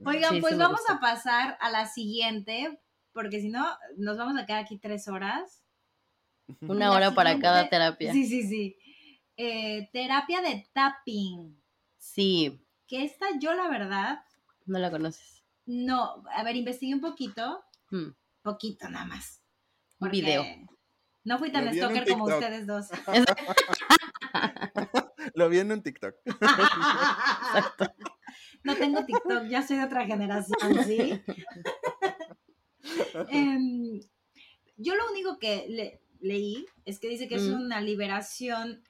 [0.06, 0.94] Oigan, Sí, pues vamos gustó.
[0.94, 2.80] a pasar a la siguiente,
[3.14, 3.66] porque si no,
[3.98, 5.62] nos vamos a quedar aquí tres horas.
[6.62, 8.12] Una hora para cada terapia.
[8.14, 8.78] Sí, sí, sí.
[9.38, 11.56] Eh, terapia de tapping.
[11.98, 14.20] Sí, Que esta yo, la verdad,
[14.66, 15.44] no la conoces.
[15.66, 16.24] no.
[16.36, 17.64] A ver, investigué un poquito.
[17.92, 18.10] Hmm,
[18.42, 19.42] Poquito nada más.
[20.00, 20.46] Un video.
[21.26, 22.88] No fui tan stalker como ustedes dos.
[25.36, 26.16] Lo vi en un TikTok.
[28.64, 31.22] No tengo TikTok, ya soy de otra generación, ¿sí?
[33.30, 34.00] Em,
[34.78, 38.84] yo lo único que le- leí es que dice que es una liberación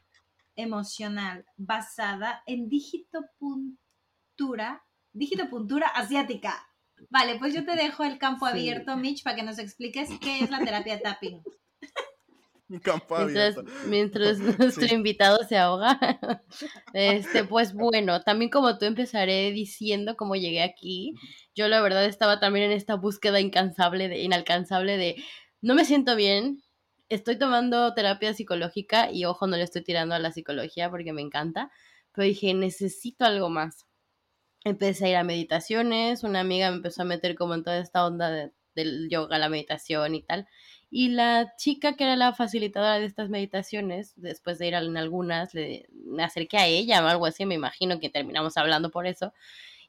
[0.56, 6.66] emocional basada en digitopuntura, digitopuntura asiática.
[7.10, 8.52] Vale, pues yo te dejo el campo Sí.
[8.52, 11.42] abierto, Mitch, para que nos expliques qué es la terapia tapping.
[12.84, 13.88] Campo Mientras, abierto.
[13.88, 14.94] mientras nuestro Sí.
[14.94, 16.00] invitado se ahoga.
[16.94, 21.14] Este, pues bueno, también como tú empezaré diciendo cómo llegué aquí.
[21.56, 25.16] Yo la verdad estaba también en esta búsqueda incansable de, inalcanzable de
[25.62, 26.62] no me siento bien.
[27.10, 31.22] Estoy tomando terapia psicológica y ojo, no le estoy tirando a la psicología porque me
[31.22, 31.72] encanta,
[32.14, 33.88] pero dije, necesito algo más.
[34.66, 38.06] Empecé a ir a meditaciones, una amiga me empezó a meter como en toda esta
[38.06, 40.48] onda de- del yoga, la meditación y tal.
[40.92, 45.54] Y la chica que era la facilitadora de estas meditaciones, después de ir en algunas,
[45.56, 49.34] le, me acerqué a ella o algo así, me imagino que terminamos hablando por eso,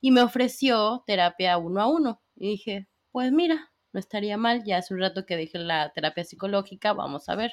[0.01, 2.23] y me ofreció terapia uno a uno.
[2.37, 6.25] Y dije, pues mira, no estaría mal, ya hace un rato que dejé la terapia
[6.25, 7.53] psicológica, vamos a ver.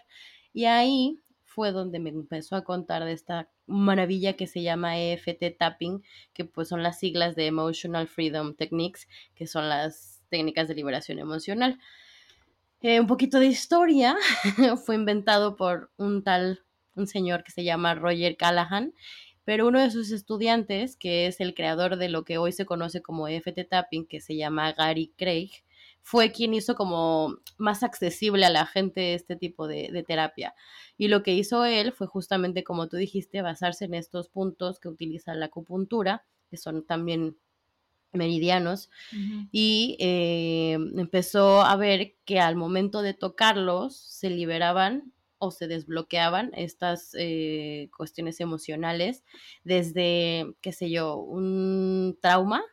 [0.53, 5.57] Y ahí fue donde me empezó a contar de esta maravilla que se llama EFT
[5.57, 10.75] Tapping, que pues son las siglas de Emotional Freedom Techniques, que son las técnicas de
[10.75, 11.79] liberación emocional.
[12.81, 14.15] Eh, un poquito de historia,
[14.85, 16.63] fue inventado por un tal,
[16.95, 18.93] un señor que se llama Roger Callahan,
[19.43, 23.01] pero uno de sus estudiantes, que es el creador de lo que hoy se conoce
[23.01, 25.49] como FT Tapping, que se llama Gary Craig,
[26.09, 30.55] fue quien hizo como más accesible a la gente este tipo de, de, terapia.
[30.97, 34.87] Y lo que hizo él fue justamente, como tú dijiste, basarse en estos puntos que
[34.87, 37.35] utiliza la acupuntura, que son también
[38.13, 39.49] meridianos, uh -huh.
[39.51, 46.51] y eh, empezó a ver que al momento de tocarlos se liberaban o se desbloqueaban
[46.53, 49.25] estas eh, cuestiones emocionales
[49.65, 52.63] desde, qué sé yo, un trauma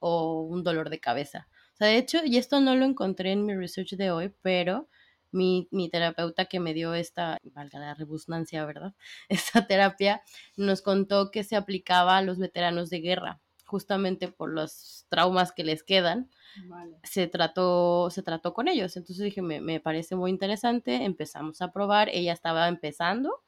[0.00, 1.46] o un dolor de cabeza.
[1.74, 4.88] O sea, de hecho, y esto no lo encontré en mi research de hoy, pero
[5.32, 8.94] mi, mi, terapeuta que me dio esta, valga la rebusnancia, ¿verdad?
[9.28, 10.22] Esta terapia
[10.56, 15.64] nos contó que se aplicaba a los veteranos de guerra, justamente por los traumas que
[15.64, 16.30] les quedan.
[16.66, 16.96] Vale.
[17.02, 18.96] Se, trató, se trató con ellos.
[18.96, 23.42] Entonces dije, me, me, parece muy interesante, empezamos a probar, ella estaba empezando.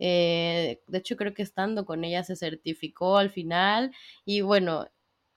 [0.00, 3.92] Eh, de hecho, creo que estando con ella se certificó al final
[4.24, 4.86] y bueno,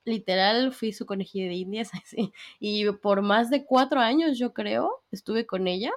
[0.05, 2.31] literal fui su conejilla de indias así.
[2.59, 5.91] y por más de cuatro años yo creo estuve con ella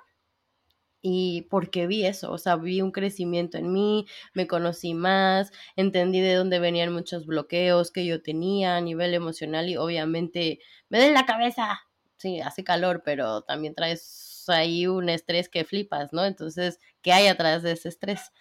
[1.06, 6.20] y porque vi eso, o sea, vi un crecimiento en mí, me conocí más, entendí
[6.22, 11.10] de dónde venían muchos bloqueos que yo tenía a nivel emocional y obviamente me da
[11.10, 11.78] la cabeza,
[12.16, 16.24] sí, hace calor, pero también traes ahí un estrés que flipas, ¿no?
[16.24, 18.32] Entonces, ¿qué hay atrás de ese estrés?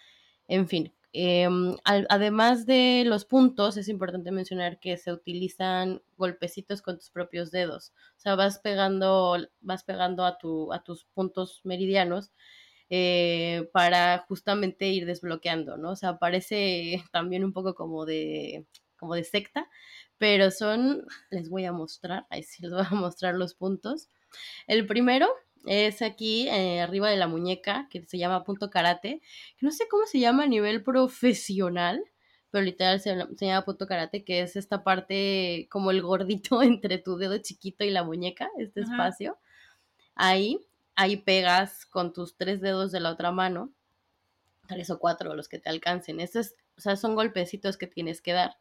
[0.48, 1.48] En fin, eh,
[1.84, 7.52] al, además de los puntos, es importante mencionar que se utilizan golpecitos con tus propios
[7.52, 7.92] dedos.
[8.16, 12.32] O sea, vas pegando, vas pegando a, tu, a tus puntos meridianos
[12.90, 15.92] eh, para justamente ir desbloqueando, ¿no?
[15.92, 18.66] O sea, parece también un poco como de,
[18.98, 19.70] como de secta,
[20.18, 24.08] pero son, les voy a mostrar, ahí sí les voy a mostrar los puntos.
[24.66, 25.28] El primero
[25.66, 29.20] es aquí eh, arriba de la muñeca, que se llama punto karate,
[29.56, 32.04] que no sé cómo se llama a nivel profesional,
[32.50, 36.98] pero literal se, se, llama punto karate, que es esta parte como el gordito entre
[36.98, 38.92] tu dedo chiquito y la muñeca, este Ajá.
[38.92, 39.38] espacio.
[40.14, 40.60] Ahí,
[40.94, 43.72] ahí pegas con tus tres dedos de la otra mano,
[44.68, 46.20] tres o cuatro los que te alcancen.
[46.20, 48.56] Estos, o sea, son golpecitos que tienes que dar.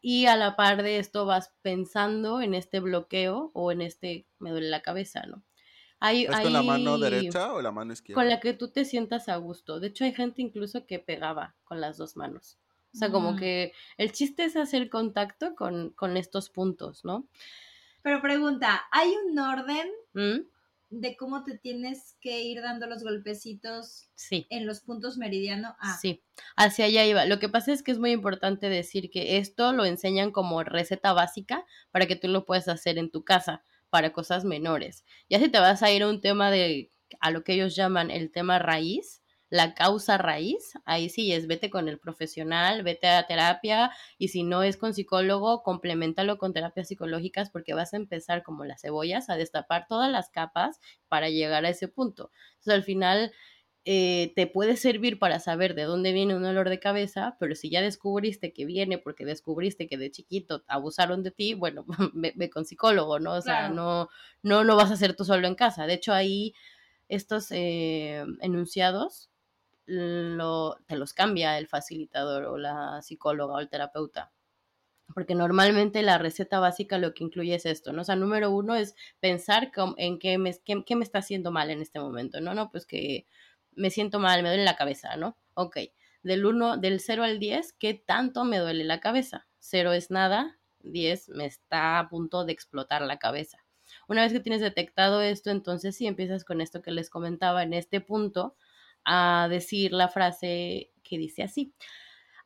[0.00, 4.50] Y a la par de esto vas pensando en este bloqueo o en este me
[4.50, 5.42] duele la cabeza, ¿no?
[6.00, 6.44] Hay, ¿Es hay...
[6.44, 8.20] con la mano derecha o la mano izquierda?
[8.20, 9.80] Con la que tú te sientas a gusto.
[9.80, 12.58] De hecho, hay gente incluso que pegaba con las dos manos.
[12.94, 13.12] O sea, mm.
[13.12, 17.28] como que el chiste es hacer contacto con, con, estos puntos, ¿no?
[18.02, 20.46] Pero pregunta, ¿hay un orden ¿Mm?
[20.90, 24.46] de cómo te tienes que ir dando los golpecitos sí.
[24.48, 25.74] en los puntos meridianos?
[25.78, 25.98] Ah.
[26.00, 26.22] Sí,
[26.56, 27.26] hacia allá iba.
[27.26, 31.12] Lo que pasa es que es muy importante decir que esto lo enseñan como receta
[31.12, 35.04] básica para que tú lo puedas hacer en tu casa para cosas menores.
[35.28, 38.10] Ya si te vas a ir a un tema de, a lo que ellos llaman
[38.10, 43.26] el tema raíz, la causa raíz, ahí sí es vete con el profesional, vete a
[43.26, 48.42] terapia y si no es con psicólogo, complementalo con terapias psicológicas porque vas a empezar
[48.42, 52.32] como las cebollas a destapar todas las capas para llegar a ese punto.
[52.54, 53.32] Entonces al final
[53.86, 57.70] eh, te puede servir para saber de dónde viene un dolor de cabeza, pero si
[57.70, 62.50] ya descubriste que viene porque descubriste que de chiquito abusaron de ti, bueno, ve, ve
[62.50, 63.34] con psicólogo, ¿no?
[63.34, 63.68] O sea, Claro.
[63.68, 64.08] no,
[64.42, 65.86] no lo vas a hacer tú solo en casa.
[65.86, 66.54] De hecho, ahí
[67.08, 69.30] estos eh, enunciados
[69.86, 74.32] lo, te los cambia el facilitador o la psicóloga o el terapeuta.
[75.14, 78.02] Porque normalmente la receta básica lo que incluye es esto, ¿no?
[78.02, 81.70] O sea, número uno es pensar en qué me, qué, qué me está haciendo mal
[81.70, 82.54] en este momento, ¿no?
[82.54, 83.26] No, pues que
[83.76, 85.36] me siento mal, me duele la cabeza, ¿no?
[85.54, 85.78] Ok,
[86.22, 89.46] del 1, del 0 al 10, ¿qué tanto me duele la cabeza?
[89.60, 93.58] 0 es nada, 10 me está a punto de explotar la cabeza.
[94.08, 97.72] Una vez que tienes detectado esto, entonces sí empiezas con esto que les comentaba en
[97.72, 98.56] este punto
[99.04, 101.72] a decir la frase que dice así.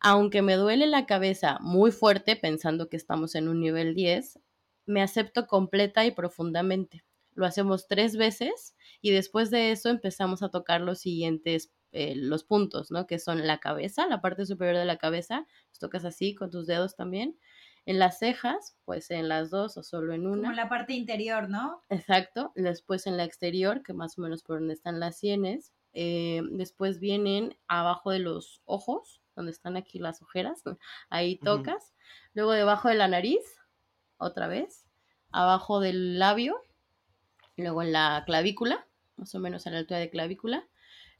[0.00, 4.40] Aunque me duele la cabeza muy fuerte pensando que estamos en un nivel 10,
[4.86, 7.04] me acepto completa y profundamente.
[7.34, 12.44] Lo hacemos tres veces y después de eso empezamos a tocar los siguientes, eh, los
[12.44, 13.06] puntos, ¿no?
[13.06, 16.66] Que son la cabeza, la parte superior de la cabeza, los tocas así con tus
[16.66, 17.38] dedos también.
[17.86, 20.42] En las cejas, pues en las dos o solo en una.
[20.42, 21.82] Como la parte interior, ¿no?
[21.88, 22.52] Exacto.
[22.54, 25.72] Después en la exterior, que más o menos por donde están las sienes.
[25.92, 30.62] Eh, después vienen abajo de los ojos, donde están aquí las ojeras.
[31.10, 31.94] Ahí tocas.
[32.34, 33.40] Luego debajo de la nariz,
[34.18, 34.86] otra vez.
[35.30, 36.60] Abajo del labio.
[37.62, 38.86] Luego en la clavícula,
[39.16, 40.68] más o menos a la altura de clavícula.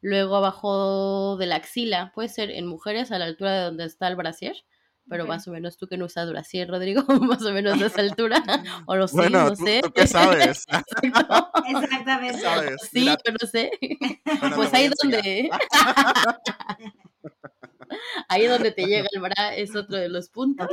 [0.03, 4.09] Luego abajo de la axila, puede ser en mujeres a la altura de donde está
[4.09, 4.57] el brasier,
[5.09, 5.29] pero Ok.
[5.29, 8.43] más o menos tú que no usas brasier, Rodrigo, más o menos de esa altura,
[8.87, 9.81] o lo sí, Bueno, no ¿tú, sé.
[9.83, 10.65] tú qué sabes?
[10.69, 11.51] Exacto.
[11.69, 12.39] Exactamente.
[12.41, 12.81] ¿Sabes?
[12.91, 13.71] Sí, Mira, yo no sé.
[14.41, 15.51] bueno, Pues ahí donde.
[18.29, 20.69] ahí donde te llega el bra es otro de los puntos.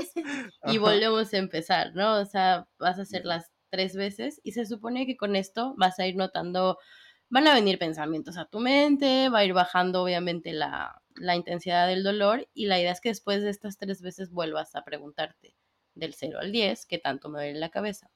[0.66, 2.20] Y volvemos a empezar, ¿no?
[2.20, 6.00] O sea, vas a hacer las tres veces y se supone que con esto vas
[6.00, 6.78] a ir notando,
[7.30, 11.88] van a venir pensamientos a tu mente, va a ir bajando obviamente la, la intensidad
[11.88, 15.56] del dolor y la idea es que después de estas tres veces vuelvas a preguntarte
[15.96, 18.10] del 0 al 10 qué tanto me duele la cabeza.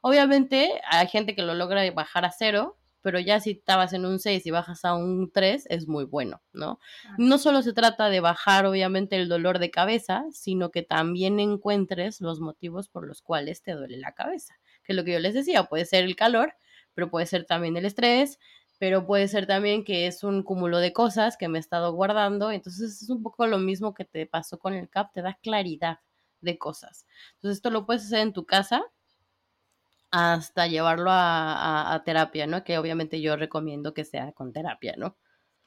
[0.00, 4.18] Obviamente hay gente que lo logra bajar a cero, pero ya si estabas en un
[4.18, 6.78] 6 y bajas a un 3 es muy bueno, ¿no?
[7.16, 12.20] No solo se trata de bajar obviamente el dolor de cabeza, sino que también encuentres
[12.20, 14.58] los motivos por los cuales te duele la cabeza,
[14.88, 16.54] que es lo que yo les decía, puede ser el calor,
[16.94, 18.38] pero puede ser también el estrés,
[18.78, 22.50] pero puede ser también que es un cúmulo de cosas que me he estado guardando,
[22.50, 25.98] entonces es un poco lo mismo que te pasó con el CAP, te da claridad
[26.40, 27.06] de cosas.
[27.34, 28.82] Entonces esto lo puedes hacer en tu casa
[30.10, 32.64] hasta llevarlo a, terapia, ¿no?
[32.64, 35.18] Que obviamente yo recomiendo que sea con terapia, ¿no?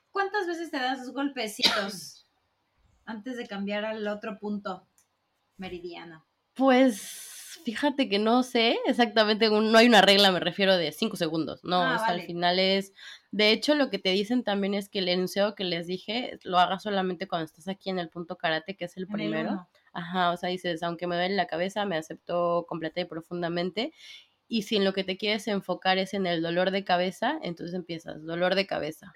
[0.10, 2.28] ¿Cuántas veces te das esos golpecitos
[3.06, 4.88] antes de cambiar al otro punto
[5.58, 6.26] meridiano?
[6.56, 11.64] Pues fíjate que no sé exactamente, no hay una regla, me refiero de cinco segundos,
[11.64, 12.94] no, ah, al final es,
[13.32, 16.60] de hecho lo que te dicen también es que el enunciado que les dije lo
[16.60, 19.68] hagas solamente cuando estás aquí en el punto karate, que es el primero.
[19.94, 23.92] Ajá, o sea, dices, aunque me duele la cabeza, me acepto completa y profundamente
[24.52, 27.74] y si en lo que te quieres enfocar es en el dolor de cabeza, entonces
[27.74, 29.14] empiezas, dolor de cabeza.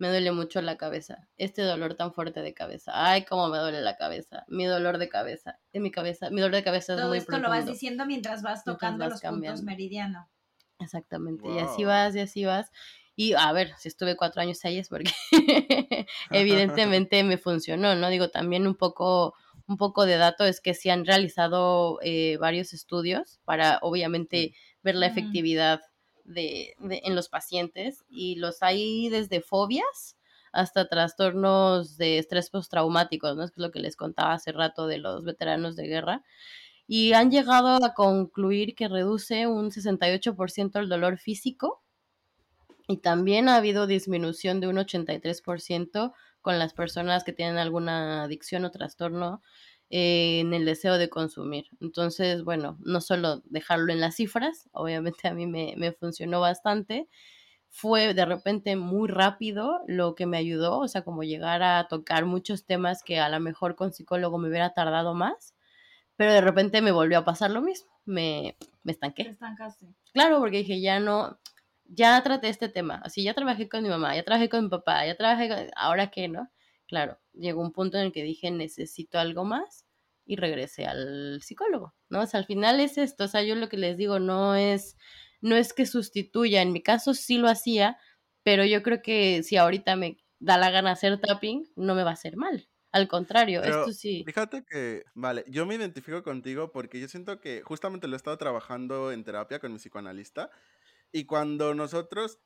[0.00, 1.28] Me duele mucho la cabeza.
[1.36, 2.92] Este dolor tan fuerte de cabeza.
[2.94, 4.46] Ay, cómo me duele la cabeza.
[4.48, 5.58] Mi dolor de cabeza.
[5.74, 8.64] En mi cabeza, mi dolor de cabeza es muy esto lo vas diciendo mientras vas
[8.64, 10.26] tocando los puntos meridiano.
[10.78, 11.46] Exactamente.
[11.50, 12.72] Y así vas, y así vas.
[13.14, 15.12] Y a ver, si estuve cuatro años ahí es porque
[16.30, 18.08] evidentemente me funcionó, ¿no?
[18.08, 19.34] Digo, también un poco
[19.66, 24.94] un poco de dato es que se han realizado eh, varios estudios para obviamente ver
[24.94, 25.82] la efectividad
[26.32, 30.16] de, en los pacientes y los hay desde fobias
[30.52, 33.44] hasta trastornos de estrés postraumáticos, ¿no?
[33.44, 36.24] Es lo que les contaba hace rato de los veteranos de guerra.
[36.86, 41.82] Y han llegado a concluir que reduce un 68% el dolor físico
[42.88, 48.64] y también ha habido disminución de un 83% con las personas que tienen alguna adicción
[48.64, 49.42] o trastorno
[49.90, 51.66] eh, en el deseo de consumir.
[51.80, 57.08] Entonces, bueno, no solo dejarlo en las cifras, obviamente a mí me, me funcionó bastante,
[57.68, 62.24] fue de repente muy rápido lo que me ayudó, o sea, como llegar a tocar
[62.24, 65.54] muchos temas que a lo mejor con psicólogo me hubiera tardado más,
[66.16, 69.24] pero de repente me volvió a pasar lo mismo, me, me estanqué.
[69.24, 69.86] Te estancaste.
[70.12, 71.38] Claro, porque dije, ya no,
[71.84, 75.06] ya traté este tema, así ya trabajé con mi mamá, ya trabajé con mi papá,
[75.06, 75.58] ya trabajé con...
[75.76, 76.48] ahora qué, ¿no?
[76.90, 79.86] Claro, llegó un punto en el que dije, necesito algo más
[80.26, 82.22] y regresé al psicólogo, ¿no?
[82.22, 84.96] O sea, al final es esto, o sea, yo lo que les digo no es,
[85.40, 87.96] no es que sustituya, en mi caso sí lo hacía,
[88.42, 92.10] pero yo creo que si ahorita me da la gana hacer tapping, no me va
[92.10, 92.68] a hacer mal.
[92.90, 94.24] Al contrario, esto sí.
[94.26, 98.36] Fíjate que, vale, yo me identifico contigo porque yo siento que justamente lo he estado
[98.36, 100.50] trabajando en terapia con mi psicoanalista
[101.12, 102.40] y cuando nosotros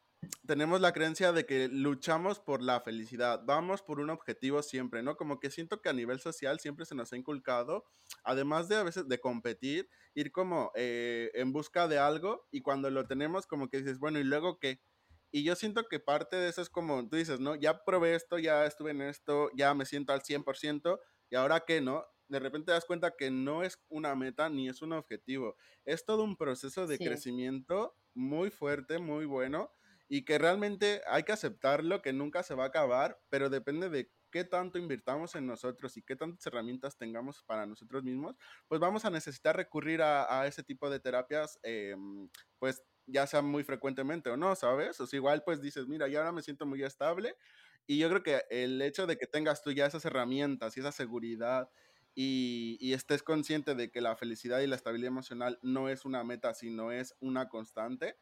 [0.46, 5.16] tenemos la creencia de que luchamos por la felicidad, vamos por un objetivo siempre, ¿no?
[5.16, 7.84] Como que siento que a nivel social siempre se nos ha inculcado,
[8.22, 12.90] además de a veces de competir, ir como eh, en busca de algo y cuando
[12.90, 14.80] lo tenemos como que dices, bueno, ¿y luego qué?
[15.30, 17.56] Y yo siento que parte de eso es como tú dices, ¿no?
[17.56, 21.00] Ya probé esto, ya estuve en esto, ya me siento al 100%,
[21.30, 22.04] ¿y ahora qué, no?
[22.28, 26.04] De repente te das cuenta que no es una meta ni es un objetivo, es
[26.04, 29.72] todo un proceso de crecimiento muy fuerte, muy bueno,
[30.08, 34.10] y que realmente hay que aceptarlo, que nunca se va a acabar, pero depende de
[34.30, 38.34] qué tanto invirtamos en nosotros y qué tantas herramientas tengamos para nosotros mismos,
[38.66, 42.28] pues vamos a necesitar recurrir a, ese tipo de terapias, em,
[42.58, 44.98] pues ya sea muy frecuentemente o no, ¿sabes?
[45.00, 47.36] O sea, igual pues dices, mira, yo ahora me siento muy estable
[47.86, 50.90] y yo creo que el hecho de que tengas tú ya esas herramientas y esa
[50.90, 51.70] seguridad
[52.16, 56.24] y, y, estés consciente de que la felicidad y la estabilidad emocional no es una
[56.24, 58.16] meta, sino es una constante,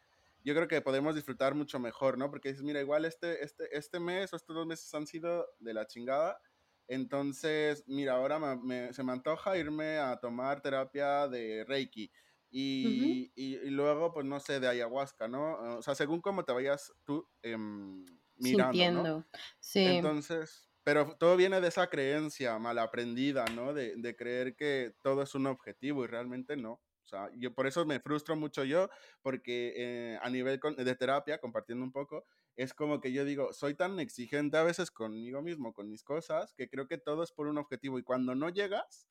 [0.45, 2.31] yo creo que podemos disfrutar mucho mejor, ¿no?
[2.31, 5.75] Porque dices, mira, igual este, este, este mes o estos dos meses han sido de
[5.75, 6.41] la chingada.
[6.89, 12.11] Entonces, mira, ahora me, se me antoja irme a tomar terapia de Reiki.
[12.51, 15.79] Y, y, luego, pues no sé, de ayahuasca, ¿no?
[15.79, 18.05] O sea, según cómo te vayas tú em,
[18.37, 18.73] mirando.
[18.73, 19.27] Sintiendo.
[19.59, 19.85] Sí.
[19.87, 23.73] Entonces, pero todo viene de esa creencia mal aprendida, ¿no?
[23.73, 26.83] De, de creer que todo es un objetivo y realmente no
[27.17, 28.89] sea, yo por eso me frustro mucho yo,
[29.23, 32.25] porque eh, a nivel de terapia, compartiendo un poco,
[32.57, 36.55] es como que yo digo, soy tan exigente a veces conmigo mismo, con mis cosas,
[36.55, 39.09] que creo que todo es por un objetivo y cuando no llegas,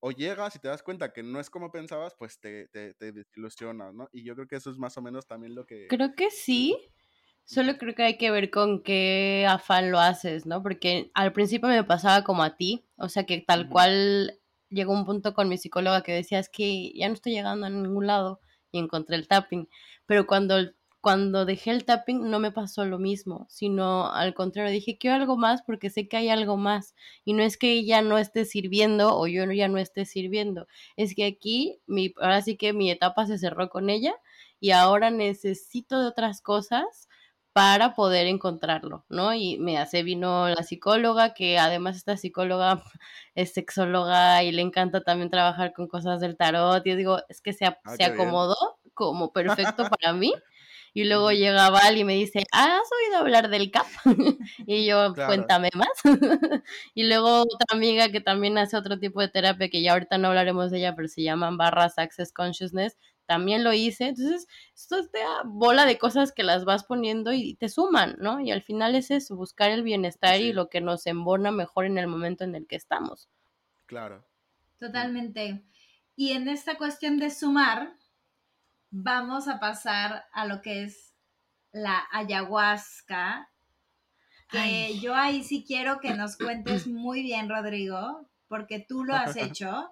[0.00, 3.12] o llegas y te das cuenta que no es como pensabas, pues te, te, te
[3.12, 4.08] desilusionas, ¿no?
[4.12, 5.86] Y yo creo que eso es más o menos también lo que...
[5.88, 6.76] Creo que sí,
[7.46, 10.62] Solo creo que hay que ver con qué afán lo haces, ¿no?
[10.62, 14.40] Porque al principio me pasaba como a ti, o sea que tal cual
[14.74, 17.70] llegó un punto con mi psicóloga que decía es que ya no estoy llegando a
[17.70, 18.40] ningún lado
[18.72, 19.68] y encontré el tapping,
[20.06, 20.56] pero cuando
[21.04, 25.36] cuando dejé el tapping no me pasó lo mismo, sino al contrario, dije, quiero algo
[25.36, 26.94] más porque sé que hay algo más.
[27.26, 30.66] Y no es que ella no esté sirviendo o yo ya no esté sirviendo,
[30.96, 34.14] es que aquí, mi, ahora sí que mi etapa se cerró con ella
[34.60, 37.10] y ahora necesito de otras cosas
[37.54, 39.32] para poder encontrarlo, ¿no?
[39.32, 42.82] Y me hace vino la psicóloga, que además esta psicóloga
[43.36, 46.84] es sexóloga y le encanta también trabajar con cosas del tarot.
[46.84, 48.56] Y yo digo, es que se, ah, se acomodó
[48.92, 50.34] como perfecto para mí.
[50.96, 53.86] Y luego llega Val y me dice, ¿has oído hablar del CAP?
[54.66, 55.88] y yo, cuéntame más.
[56.94, 60.28] y luego otra amiga que también hace otro tipo de terapia, que ya ahorita no
[60.28, 62.96] hablaremos de ella, pero se llaman barras Access Consciousness,
[63.26, 64.08] también lo hice.
[64.08, 68.40] Entonces, esto es esta bola de cosas que las vas poniendo y te suman, ¿no?
[68.40, 71.98] Y al final es eso, buscar el bienestar y lo que nos embona mejor en
[71.98, 73.28] el momento en el que estamos.
[73.86, 74.24] Claro.
[74.78, 75.64] Totalmente.
[76.16, 77.96] Y en esta cuestión de sumar,
[78.90, 81.14] vamos a pasar a lo que es
[81.72, 83.50] la ayahuasca,
[84.50, 89.36] que yo ahí sí quiero que nos cuentes muy bien, Rodrigo, porque tú lo has
[89.36, 89.90] hecho.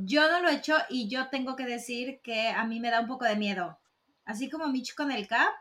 [0.00, 3.00] Yo no lo he hecho y yo tengo que decir que a mí me da
[3.00, 3.78] un poco de miedo.
[4.24, 5.52] Así como Mitch con el CAP,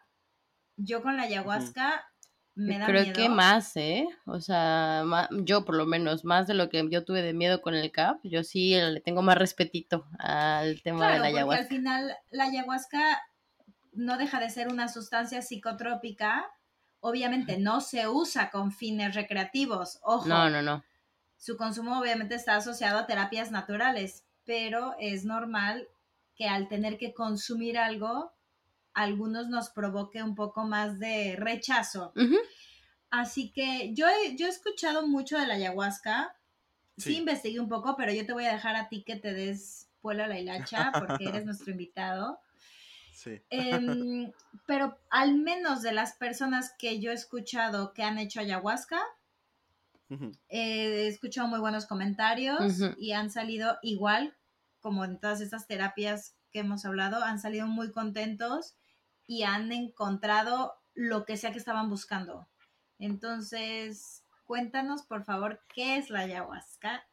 [0.77, 2.05] yo con la ayahuasca
[2.55, 3.15] me da Creo miedo.
[3.15, 4.07] que más, ¿eh?
[4.25, 5.03] O sea,
[5.43, 8.19] yo por lo menos, más de lo que yo tuve de miedo con el CAP,
[8.23, 11.45] yo sí le tengo más respetito al tema de la ayahuasca.
[11.45, 13.21] Porque al final la ayahuasca
[13.93, 16.45] no deja de ser una sustancia psicotrópica.
[16.99, 20.27] Obviamente no se usa con fines recreativos, ojo.
[20.27, 20.83] No, no, no
[21.39, 25.87] su consumo obviamente está asociado a terapias naturales, pero es normal
[26.35, 28.33] que al tener que consumir algo,
[28.93, 32.13] algunos nos provoque un poco más de rechazo.
[33.09, 36.35] Así que yo he, yo he escuchado mucho de la ayahuasca,
[36.97, 37.15] sí.
[37.15, 40.25] investigué un poco, pero yo te voy a dejar a ti que te des pueblo
[40.25, 42.41] a la hilacha porque eres nuestro invitado.
[43.13, 43.41] Sí.
[43.49, 44.31] Em,
[44.65, 49.01] pero al menos de las personas que yo he escuchado que han hecho ayahuasca,
[50.47, 54.35] he escuchado muy buenos comentarios y han salido igual
[54.79, 58.77] como en todas estas terapias que hemos hablado, han salido muy contentos
[59.27, 62.49] y han encontrado lo que sea que estaban buscando.
[62.97, 67.07] Entonces, cuéntanos por favor qué es la ayahuasca.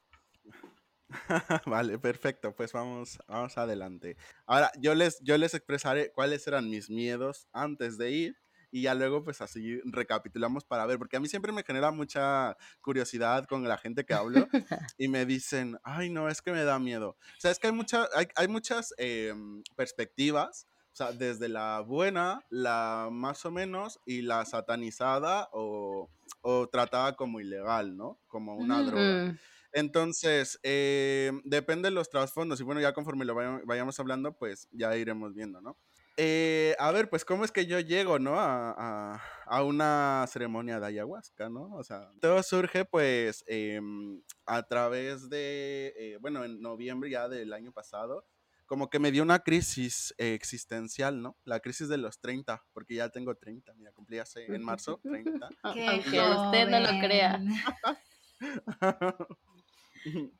[1.66, 4.16] vale, perfecto, pues vamos, vamos adelante.
[4.46, 8.36] Ahora, yo les, yo les expresaré cuáles eran mis miedos antes de ir
[8.76, 12.58] y ya luego pues así recapitulamos para ver, porque a mí siempre me genera mucha
[12.82, 14.46] curiosidad con la gente que hablo
[14.98, 17.16] y me dicen, ay no, es que me da miedo.
[17.18, 21.80] O sea, es que hay, mucha, hay, hay muchas em, perspectivas, o sea, desde la
[21.80, 26.10] buena, la más o menos y la satanizada o,
[26.42, 28.20] o tratada como ilegal, ¿no?
[28.26, 29.38] Como una droga.
[29.72, 34.94] Entonces, eh, depende de los trasfondos y bueno, ya conforme lo vayamos hablando, pues ya
[34.98, 35.78] iremos viendo, ¿no?
[36.18, 38.36] Eh, a ver, pues, ¿cómo es que yo llego, no?
[38.38, 39.20] A,
[39.64, 41.74] una ceremonia de ayahuasca, ¿no?
[41.74, 47.52] O sea, todo surge, pues, em, a través de, eh, bueno, en noviembre ya del
[47.52, 48.26] año pasado,
[48.66, 51.36] como que me dio una crisis existencial, ¿no?
[51.44, 55.48] La crisis de los 30, porque ya tengo 30, mira, cumplí hace en marzo 30.
[55.62, 57.40] Aunque usted no lo crea.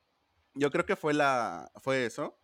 [0.54, 2.38] yo creo que fue la, fue eso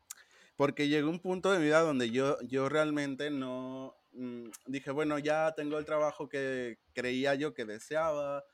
[0.57, 5.55] porque llegó un punto de vida donde yo, yo realmente no mm, dije, bueno, ya
[5.57, 8.45] tengo el trabajo que creía yo que deseaba,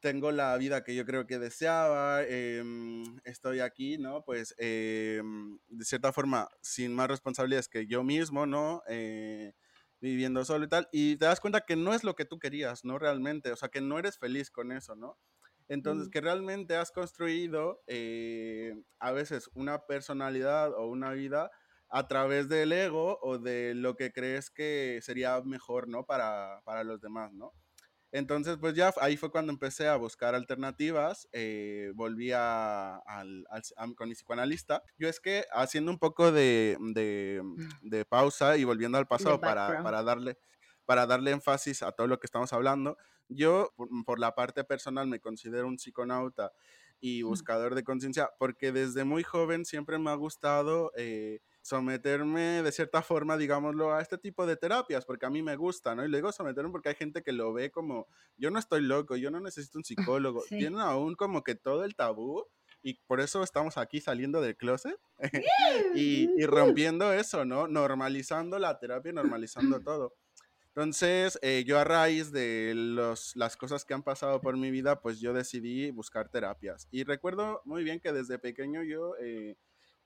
[0.00, 4.24] tengo la vida que yo creo que deseaba, em, estoy aquí, ¿no?
[4.24, 8.82] Pues em, de cierta forma, sin más responsabilidades que yo mismo, ¿no?
[8.88, 9.52] Eh,
[10.00, 12.84] viviendo solo y tal, y te das cuenta que no es lo que tú querías,
[12.84, 12.98] ¿no?
[12.98, 15.18] Realmente, o sea, que no eres feliz con eso, ¿no?
[15.70, 21.50] Entonces, que realmente has construido eh, a veces una personalidad o una vida
[21.88, 26.04] a través del ego o de lo que crees que sería mejor, ¿no?
[26.06, 27.54] Para, para los demás, ¿no?
[28.12, 33.46] Entonces, pues ya ahí fue cuando empecé a buscar alternativas, eh, volví a, al,
[33.96, 34.82] con mi psicoanalista.
[34.98, 37.40] Yo es que haciendo un poco de, de,
[37.82, 40.38] de pausa y volviendo al pasado para, para, darle,
[40.86, 42.96] para darle énfasis a todo lo que estamos hablando,
[43.30, 43.72] yo,
[44.04, 46.52] por, la parte personal, me considero un psiconauta
[47.00, 52.72] y buscador de conciencia porque desde muy joven siempre me ha gustado eh, someterme de
[52.72, 56.04] cierta forma, digámoslo, a este tipo de terapias, porque a mí me gusta, ¿no?
[56.04, 58.06] Y luego someterme porque hay gente que lo ve como,
[58.36, 59.84] yo no estoy loco, yo no necesito un
[60.18, 60.42] psicólogo.
[60.48, 62.46] Tienen aún como que todo el tabú
[62.82, 64.98] y por eso estamos aquí saliendo del closet
[65.94, 67.66] y, y rompiendo eso, ¿no?
[67.68, 70.14] Normalizando la terapia, normalizando todo.
[70.74, 75.00] Entonces, eh, yo a raíz de los, las cosas que han pasado por mi vida,
[75.00, 76.86] pues yo decidí buscar terapias.
[76.92, 79.56] Y recuerdo muy bien que desde pequeño yo eh,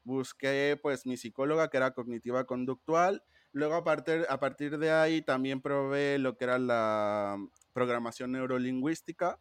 [0.05, 3.23] busqué pues mi psicóloga que era cognitiva conductual.
[3.53, 7.37] Luego a partir, a partir de ahí también probé lo que era la
[7.73, 9.39] programación neurolingüística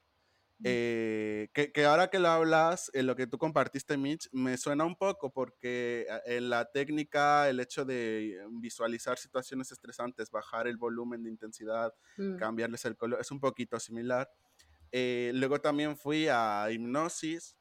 [0.64, 4.96] eh, que, ahora que lo hablas, en lo que tú compartiste, Mitch, me suena un
[4.96, 11.24] poco porque ah, en la técnica, el hecho de visualizar situaciones estresantes, bajar el volumen
[11.24, 12.38] de intensidad, mm.
[12.38, 14.30] cambiarles el color, es un poquito similar.
[14.92, 17.58] Eh, luego también fui a hipnosis,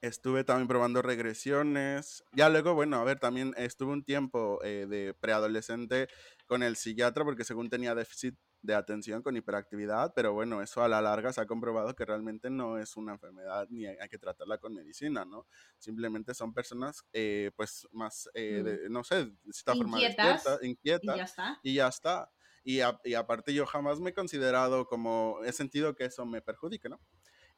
[0.00, 2.24] estuve también probando regresiones.
[2.32, 6.08] Ya luego, bueno, a ver, también estuve un tiempo eh, de preadolescente
[6.46, 10.88] con el psiquiatra porque según tenía déficit de atención con hiperactividad, pero bueno, eso a
[10.88, 14.56] la larga se ha comprobado que realmente no es una enfermedad ni hay, que tratarla
[14.56, 15.46] con medicina, ¿no?
[15.78, 18.92] Simplemente son personas, eh, pues, más, eh, mm.
[18.92, 21.60] no sé, de cierta forma inquietas, inquieta, y ya está.
[21.62, 22.32] Y ya está.
[22.64, 26.88] Y, y aparte yo jamás me he considerado como, he sentido que eso me perjudique,
[26.88, 26.98] ¿no?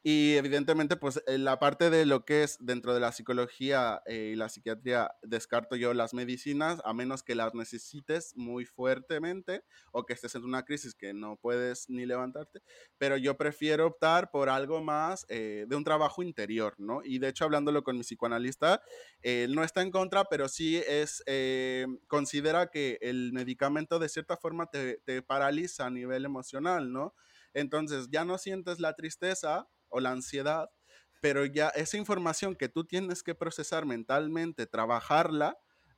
[0.09, 4.31] Y evidentemente, pues eh, la parte de lo que es dentro de la psicología eh,
[4.33, 10.07] y la psiquiatría, descarto yo las medicinas, a menos que las necesites muy fuertemente o
[10.07, 12.63] que estés en una crisis que no puedes ni levantarte.
[12.99, 17.01] Pero yo prefiero optar por algo más eh, de un trabajo interior, ¿no?
[17.03, 18.83] Y de hecho, hablándolo con mi psicoanalista,
[19.23, 21.25] él no está en contra, pero sí es,
[22.07, 27.15] considera que el medicamento de cierta forma te, te paraliza a nivel emocional, ¿no?
[27.55, 29.67] Entonces ya no sientes la tristeza
[29.97, 30.69] o la ansiedad,
[31.21, 35.57] pero ya esa información que tú tienes que procesar mentalmente, trabajarla,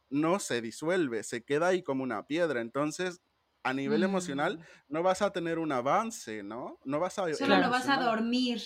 [0.09, 2.61] no se disuelve, se queda ahí como una piedra.
[2.61, 3.21] Entonces,
[3.65, 4.63] a nivel emocional, mm.
[4.89, 6.79] no vas a tener un avance, ¿no?
[6.85, 7.35] No vas a...
[7.35, 8.63] Solo lo vas a dormir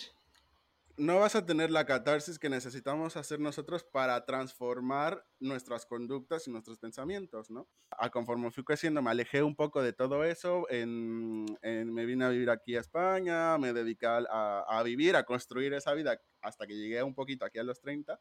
[0.97, 6.51] no vas a tener la catarsis que necesitamos hacer nosotros para transformar nuestras conductas y
[6.51, 7.69] nuestros pensamientos, ¿no?
[7.91, 12.29] A conforme fui creciendo, me alejé un poco de todo eso, en, me vine a
[12.29, 17.03] vivir aquí a España, me dediqué a, vivir, a construir esa vida hasta que llegué
[17.03, 18.21] un poquito aquí a los 30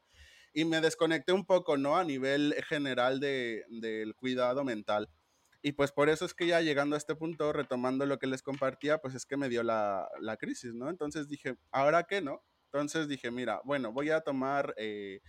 [0.54, 1.96] y me desconecté un poco, ¿no?
[1.96, 5.08] A nivel general de, del cuidado mental.
[5.64, 8.42] Y pues por eso es que ya llegando a este punto, retomando lo que les
[8.42, 10.90] compartía, pues es que me dio la, la crisis, ¿no?
[10.90, 12.42] Entonces dije, ¿ahora qué, no?
[12.72, 15.20] Entonces dije, mira, bueno, voy a tomar eh,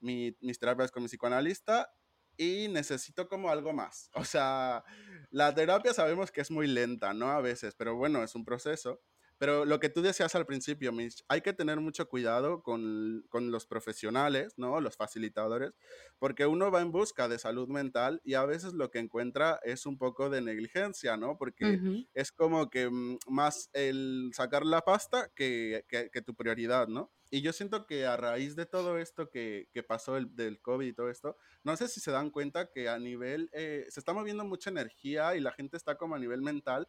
[0.00, 1.90] mis terapias con mi psicoanalista
[2.36, 4.10] y necesito como algo más.
[4.14, 4.84] O sea,
[5.30, 7.30] la terapia sabemos que es muy lenta, ¿no?
[7.30, 9.00] A veces, pero bueno, es un proceso.
[9.40, 13.50] Pero lo que tú decías al principio, Mitch, hay que tener mucho cuidado con, con,
[13.50, 14.78] los profesionales, ¿no?
[14.82, 15.72] Los facilitadores,
[16.18, 19.86] porque uno va en busca de salud mental y a veces lo que encuentra es
[19.86, 21.38] un poco de negligencia, ¿no?
[21.38, 21.80] Porque
[22.12, 27.10] es como que mm, más el sacar la pasta que, que, tu prioridad, ¿no?
[27.30, 30.86] Y yo siento que a raíz de todo esto que, que, pasó el, del COVID
[30.86, 34.12] y todo esto, no sé si se dan cuenta que a nivel, eh, se está
[34.12, 36.88] moviendo mucha energía y la gente está como a nivel mental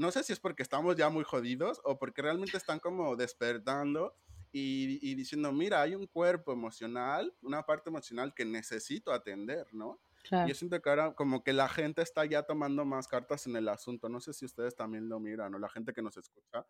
[0.00, 4.16] no sé si es porque estamos ya muy jodidos o porque realmente están como despertando
[4.50, 10.00] y, diciendo, mira, hay un cuerpo emocional, una parte emocional que necesito atender, ¿no?
[10.48, 13.68] Yo siento que ahora como que la gente está ya tomando más cartas en el
[13.68, 14.08] asunto.
[14.08, 16.66] No sé si ustedes también lo miran o la gente que nos escucha.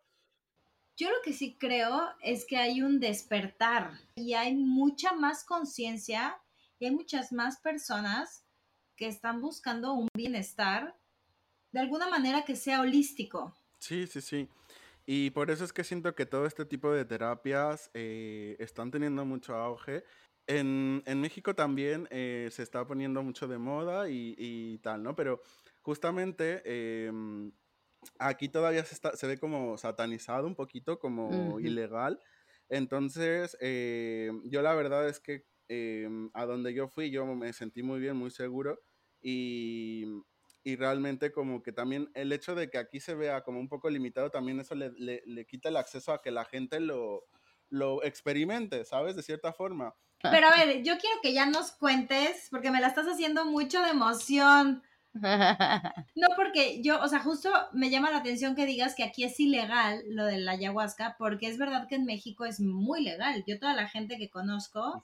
[0.97, 6.37] Yo lo que sí creo es que hay un despertar y hay mucha más conciencia
[6.79, 8.45] y hay muchas más personas
[8.97, 11.00] que están buscando un bienestar
[11.71, 13.53] de alguna manera que sea holístico.
[13.79, 14.49] Sí, sí, sí.
[15.05, 19.25] Y por eso es que siento que todo este tipo de terapias eh, están teniendo
[19.25, 20.03] mucho auge.
[20.47, 25.15] En, México también eh, se está poniendo mucho de moda y, tal, ¿no?
[25.15, 25.41] Pero
[25.81, 26.61] justamente
[27.07, 27.51] em,
[28.19, 32.19] aquí todavía se, está, se ve como satanizado un poquito, como ilegal.
[32.69, 37.83] Entonces, eh, yo la verdad es que em, a donde yo fui, yo me sentí
[37.83, 38.79] muy bien, muy seguro.
[39.21, 40.05] Y
[40.63, 43.89] y realmente como que también el hecho de que aquí se vea como un poco
[43.89, 47.25] limitado, también eso le, le, quita el acceso a que la gente lo,
[47.69, 49.15] lo experimente, ¿sabes?
[49.15, 49.95] De cierta forma.
[50.21, 53.81] Pero a ver, yo quiero que ya nos cuentes, porque me la estás haciendo mucho
[53.81, 54.83] de emoción.
[56.15, 59.37] No, porque yo, o sea, justo me llama la atención que digas que aquí es
[59.41, 63.43] ilegal lo de la ayahuasca, porque es verdad que en México es muy legal.
[63.45, 65.03] Yo toda la gente que conozco,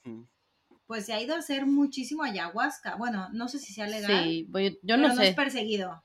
[0.88, 2.96] pues se ha ido a hacer muchísimo ayahuasca.
[2.96, 4.24] Bueno, no sé si sea legal.
[4.24, 4.50] Sí,
[4.82, 5.16] yo no sé.
[5.16, 6.02] no es perseguido.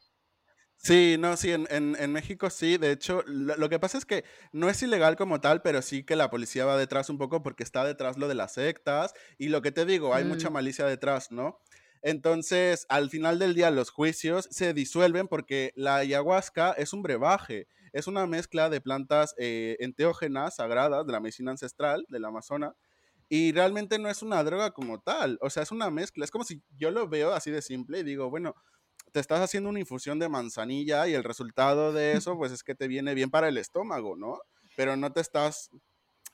[0.77, 2.77] Sí, no, sí, en, en, México sí.
[2.77, 6.17] De hecho, lo, que pasa es que no es ilegal como tal, pero sí que
[6.17, 9.15] la policía va detrás un poco porque está detrás lo de las sectas.
[9.39, 10.53] Y lo que te digo, hay mucha mm.
[10.53, 11.61] malicia detrás, ¿no?
[12.03, 17.69] Entonces, al final del día, los juicios se disuelven porque la ayahuasca es un brebaje.
[17.93, 22.73] Es una mezcla de plantas eh, enteógenas sagradas de la medicina ancestral del Amazonas
[23.35, 26.45] y realmente no es una droga como tal, o sea, es una mezcla, es como
[26.45, 28.55] si yo lo veo así de simple y digo, bueno,
[29.11, 32.75] te estás haciendo una infusión de manzanilla y el resultado de eso, pues es que
[32.75, 34.39] te viene bien para el estómago, ¿no?
[34.77, 35.71] Pero no te estás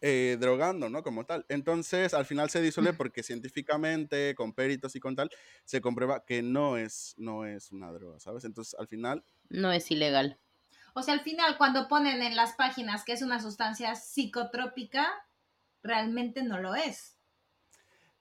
[0.01, 1.05] eh, drogando, ¿no?
[1.05, 1.47] Como tal.
[1.49, 5.31] Entonces, al final se disuelve porque científicamente, con peritos y con tal,
[5.65, 8.45] se comprueba que no es, no es una droga, ¿sabes?
[8.45, 9.23] Entonces, al final...
[9.51, 10.41] No es ilegal.
[10.95, 15.09] O sea, al final, cuando ponen en las páginas que es una sustancia psicotrópica,
[15.89, 17.19] realmente no lo es.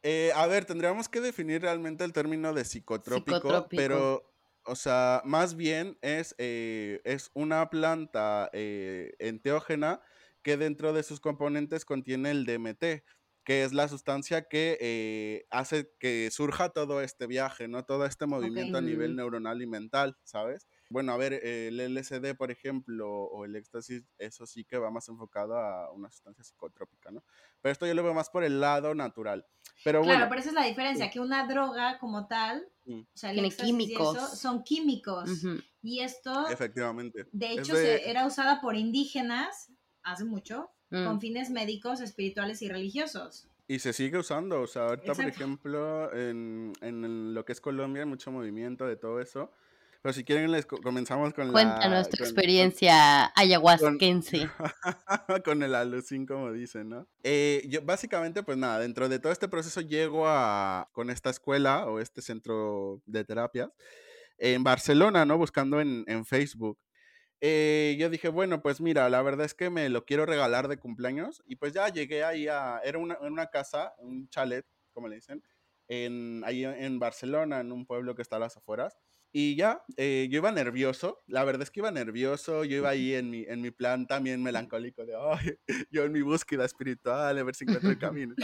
[0.03, 4.31] Eh, a ver, tendríamos que definir realmente el término de psicotrópico, pero,
[4.63, 10.01] o sea, más bien es, eh, es una planta eh, enteógena
[10.43, 13.03] que dentro de sus componentes contiene el DMT,
[13.43, 17.83] que es la sustancia que hace que surja todo este viaje, ¿no?
[17.85, 20.67] Todo este movimiento a nivel neuronal y mental, ¿sabes?
[20.89, 25.07] Bueno, a ver, el LSD, por ejemplo, o el éxtasis, eso sí que va más
[25.09, 27.23] enfocado a una sustancia psicotrópica, ¿no?
[27.61, 29.45] Pero esto yo lo veo más por el lado natural.
[29.83, 33.01] Pero claro, bueno, pero esa es la diferencia, que una droga como tal, Mm.
[33.01, 34.15] o sea, el Tiene éxtasis y químicos.
[34.17, 35.29] eso, son químicos.
[35.29, 35.59] Ujú.
[35.81, 37.25] Y esto, efectivamente.
[37.33, 39.69] de hecho, de- se- era usada por indígenas
[40.03, 41.03] hace mucho, Mm.
[41.05, 43.49] con fines médicos, espirituales y religiosos.
[43.67, 45.29] Y se sigue usando, o sea, ahorita, por Exacto.
[45.43, 49.51] ejemplo, en, en lo que es Colombia hay mucho movimiento de todo eso.
[50.01, 52.09] Pero si quieren, les co- comenzamos con Cuéntanos la...
[52.09, 54.49] tu con- experiencia ayahuasquense.
[55.45, 57.07] con el alucín, como dicen, ¿no?
[57.23, 61.85] Eh, yo básicamente, pues nada, dentro de todo este proceso llego a, con esta escuela
[61.87, 63.69] o este centro de terapias
[64.37, 65.37] en Barcelona, ¿no?
[65.37, 66.79] Buscando en, en Facebook.
[67.41, 70.77] Eh, yo dije, bueno, pues mira, la verdad es que me lo quiero regalar de
[70.77, 75.15] cumpleaños y pues ya llegué ahí a, era una, una casa, un chalet, como le
[75.15, 75.43] dicen,
[75.87, 78.97] en, ahí en Barcelona, en un pueblo que está a las afueras.
[79.31, 83.13] Y ya, eh, yo iba nervioso, la verdad es que iba nervioso, yo iba ahí
[83.13, 85.57] en mi, en mi plan también melancólico de, ay,
[85.91, 88.35] yo en mi búsqueda espiritual, a ver si encuentro el camino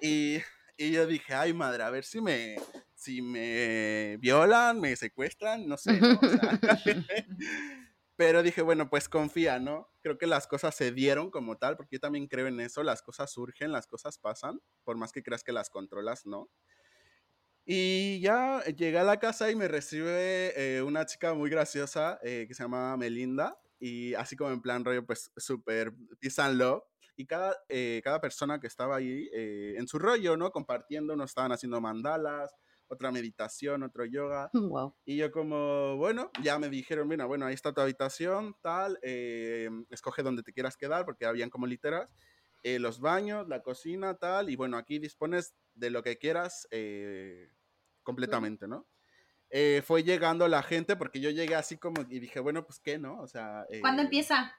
[0.00, 0.38] y
[0.76, 2.56] y yo dije, ay madre, a ver si me,
[2.94, 6.18] si me violan, me secuestran, no sé, ¿no?
[6.20, 6.58] O sea,
[8.16, 9.88] pero dije, bueno, pues confía, ¿no?
[10.00, 13.02] Creo que las cosas se dieron como tal, porque yo también creo en eso, las
[13.02, 16.50] cosas surgen, las cosas pasan, por más que creas que las controlas, ¿no?
[17.64, 22.46] Y ya llegué a la casa y me recibe eh, una chica muy graciosa eh,
[22.48, 26.82] que se llama Melinda, y así como en plan rollo, pues súper peace and love.
[27.16, 30.50] Y cada, eh, cada persona que estaba ahí eh, en su rollo, ¿no?
[30.52, 32.54] Compartiendo, nos estaban haciendo mandalas,
[32.86, 34.50] otra meditación, otro yoga.
[34.72, 34.94] Wow.
[35.04, 39.68] Y yo como, bueno, ya me dijeron, mira, bueno, ahí está tu habitación, tal, eh,
[39.90, 42.08] escoge donde te quieras quedar, porque habían como literas,
[42.62, 47.48] eh, los baños, la cocina, tal, y bueno, aquí dispones de lo que quieras eh,
[48.02, 48.88] completamente, ¿no?
[49.50, 52.98] Eh, fue llegando la gente, porque yo llegué así como, y dije, bueno, pues qué,
[52.98, 53.20] ¿no?
[53.20, 53.66] O sea...
[53.80, 54.54] ¿Cuándo eh, empieza?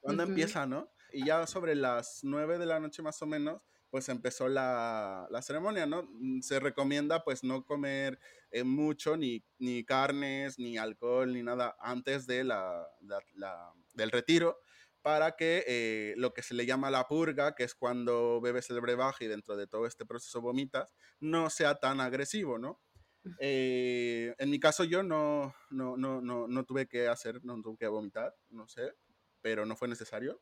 [0.00, 0.22] ¿Cuándo Ujú.
[0.22, 0.92] empieza, no?
[1.12, 5.42] Y ya sobre las 9 de la noche más o menos, pues empezó la, la
[5.42, 6.02] ceremonia, ¿no?
[6.10, 8.18] Mm, Se recomienda pues no comer
[8.50, 14.10] eh, mucho, ni, ni carnes, ni alcohol, ni nada antes de la, la- la- del
[14.10, 14.58] retiro,
[15.02, 18.80] para que eh, lo que se le llama la purga, que es cuando bebes el
[18.80, 22.80] brebaje y dentro de todo este proceso vomitas, no sea tan agresivo, ¿no?
[23.38, 27.76] Eh, en mi caso yo no, no, no, no, no tuve que hacer, no tuve
[27.78, 28.92] que vomitar, no sé,
[29.42, 30.40] pero no fue necesario.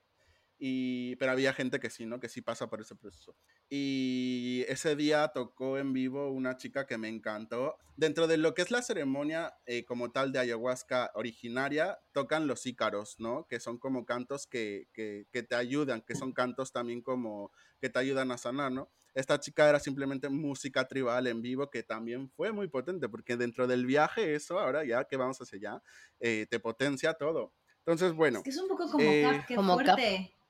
[0.59, 2.19] Y, pero había gente que sí, ¿no?
[2.19, 3.37] Que sí pasa por ese proceso.
[3.69, 7.77] Y ese día tocó en vivo una chica que me encantó.
[7.97, 12.65] Dentro de lo que es la ceremonia eh, como tal de ayahuasca originaria, tocan los
[12.67, 13.47] ícaros, ¿no?
[13.49, 17.51] Que son como cantos que, que, que te ayudan, que son cantos también como
[17.81, 18.91] que te ayudan a sanar, ¿no?
[19.15, 23.67] Esta chica era simplemente música tribal en vivo que también fue muy potente, porque dentro
[23.67, 25.83] del viaje, eso ahora ya que vamos hacia allá,
[26.21, 27.55] eh, te potencia todo.
[27.79, 29.99] Entonces, bueno, Es que es un poco como Eh, cap, qué como cap.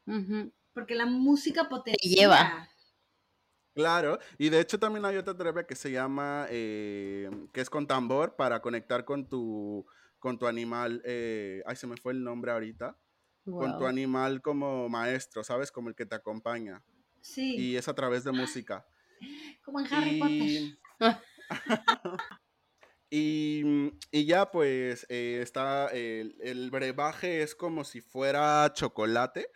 [0.07, 0.53] Ujú.
[0.73, 1.99] Porque la música potencia.
[2.03, 2.69] lleva.
[3.75, 7.87] Claro, y de hecho también hay otra terapia que se llama, eh, que es con
[7.87, 9.85] tambor para conectar con tu,
[10.19, 12.99] con tu animal, eh, ay, se me fue el nombre ahorita,
[13.45, 15.71] con tu animal como maestro, ¿sabes?
[15.73, 16.85] Como el que te acompaña,
[17.21, 18.87] Sí, y es a través de música.
[19.65, 20.49] como en Harry Potter.
[20.49, 20.79] Y,
[23.11, 23.63] y,
[24.11, 29.49] y ya pues eh, está, el, el brebaje es como si fuera chocolate,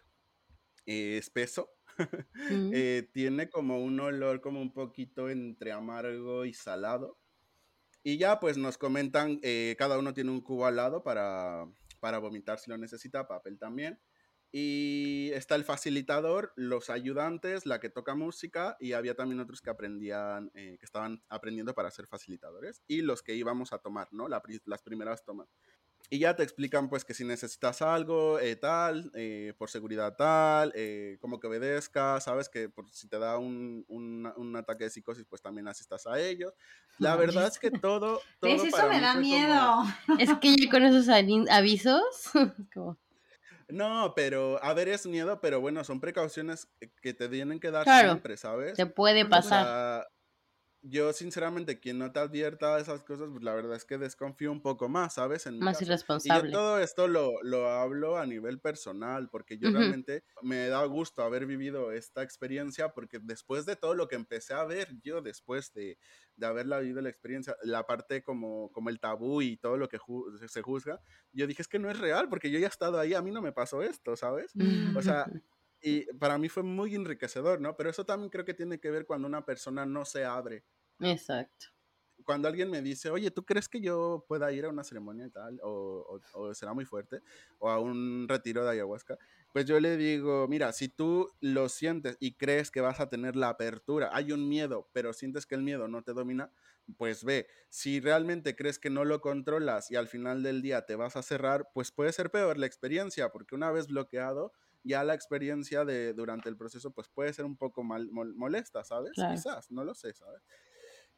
[0.91, 1.71] eh, espeso.
[2.51, 2.71] Mm.
[2.73, 7.19] Eh, tiene como un olor como un poquito entre amargo y salado.
[8.03, 11.67] Y ya pues nos comentan, eh, cada uno tiene un cubo al lado para,
[12.01, 14.01] para vomitar si lo necesita, papel también.
[14.51, 19.71] Y está el facilitador, los ayudantes, la que toca música y había también otros que
[19.71, 24.27] aprendían, eh, que estaban aprendiendo para ser facilitadores y los que íbamos a tomar, ¿no?
[24.29, 25.49] La las primeras tomas.
[26.13, 30.73] Y ya te explican pues que si necesitas algo, eh, tal, eh, por seguridad tal,
[30.75, 34.91] eh, como que obedezcas, sabes que por, si te da un, un, un, ataque de
[34.91, 36.53] psicosis, pues también asistas a ellos.
[36.99, 38.21] La verdad es que todo...
[38.41, 38.65] todo ¿Ves?
[38.65, 39.85] Eso me da miedo.
[40.07, 40.19] Como...
[40.21, 42.03] Es que yo con esos avisos...
[42.75, 42.99] como...
[43.69, 46.67] No, pero a ver, es miedo, pero bueno, son precauciones
[47.01, 48.75] que te tienen que dar claro, siempre, ¿sabes?
[48.75, 49.63] Se puede pasar.
[49.63, 50.09] O sea,
[50.83, 54.63] yo sinceramente quien no te advierta esas cosas, pues la verdad es que desconfío un
[54.63, 55.47] poco más, ¿sabes?
[55.47, 56.49] En más irresponsable.
[56.49, 59.79] Y yo todo esto lo, lo, hablo a nivel personal, porque yo uh -huh.
[59.79, 64.55] realmente me da gusto haber vivido esta experiencia, porque después de todo lo que empecé
[64.55, 65.99] a ver yo después de,
[66.37, 69.99] de haberla vivido la experiencia, la parte como, como el tabú y todo lo que
[69.99, 71.01] ju se juzga,
[71.33, 73.31] yo dije es que no es real, porque yo ya he estado ahí, a mí
[73.31, 74.55] no me pasó esto, ¿sabes?
[74.55, 74.97] Uh -huh.
[74.97, 75.27] O sea,
[75.83, 77.77] y para mí fue muy enriquecedor, ¿no?
[77.77, 80.65] Pero eso también creo que tiene que ver cuando una persona no se abre.
[81.01, 81.67] Exacto.
[82.25, 85.31] Cuando alguien me dice, oye, ¿tú crees que yo pueda ir a una ceremonia y
[85.31, 85.59] tal?
[85.63, 87.23] O, o, o, será muy fuerte?
[87.59, 89.17] O a un retiro de ayahuasca.
[89.53, 93.37] Pues yo le digo, mira, si tú lo sientes y crees que vas a tener
[93.37, 96.53] la apertura, hay un miedo, pero sientes que el miedo no te domina,
[96.99, 100.97] pues ve, si realmente crees que no lo controlas y al final del día te
[100.97, 104.53] vas a cerrar, pues puede ser peor la experiencia, porque una vez bloqueado,
[104.83, 108.85] ya la experiencia de durante el proceso pues puede ser un poco mal, mol, molesta,
[108.85, 109.13] ¿sabes?
[109.15, 109.35] Claro.
[109.35, 110.43] Quizás, no lo sé, ¿sabes?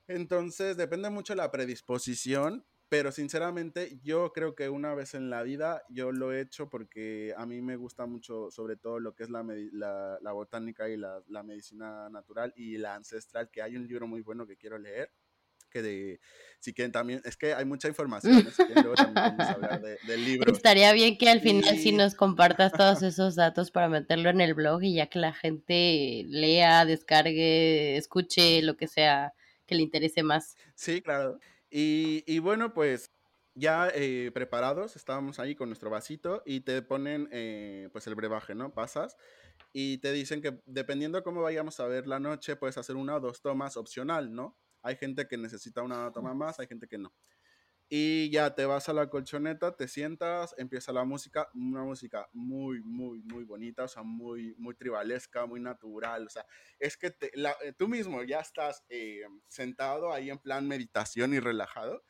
[0.06, 5.42] Entonces depende mucho de la predisposición, pero sinceramente yo creo que una vez en la
[5.42, 9.22] vida yo lo he hecho porque a mí me gusta mucho sobre todo lo que
[9.22, 9.42] es la,
[9.72, 14.06] la, la botánica y la, la, medicina natural y la ancestral, que hay un libro
[14.06, 15.10] muy bueno que quiero leer
[15.72, 16.20] que de,
[16.60, 19.80] si quieren también, es que hay mucha información, si quieren, luego también vamos a hablar
[19.80, 20.52] de, del libro.
[20.52, 21.78] Estaría bien que al final y...
[21.78, 25.32] sí nos compartas todos esos datos para meterlo en el blog y ya que la
[25.32, 29.34] gente lea, descargue, escuche, lo que sea
[29.66, 30.56] que le interese más.
[30.74, 31.38] Sí, claro.
[31.70, 33.10] Y, y bueno, pues
[33.54, 38.54] ya eh, preparados, estábamos ahí con nuestro vasito y te ponen eh, pues el brebaje,
[38.54, 38.72] ¿no?
[38.72, 39.16] Pasas
[39.72, 43.20] y te dicen que dependiendo cómo vayamos a ver la noche, puedes hacer una o
[43.20, 44.56] dos tomas opcional, ¿no?
[44.82, 47.12] Hay gente que necesita una toma más, hay gente que no.
[47.94, 52.80] Y ya te vas a la colchoneta, te sientas, empieza la música, una música muy,
[52.82, 56.46] muy, muy bonita, o sea, muy, muy tribalesca, muy natural, o sea,
[56.78, 62.02] es que eh, tú mismo ya estás eh, sentado ahí en plan meditación y relajado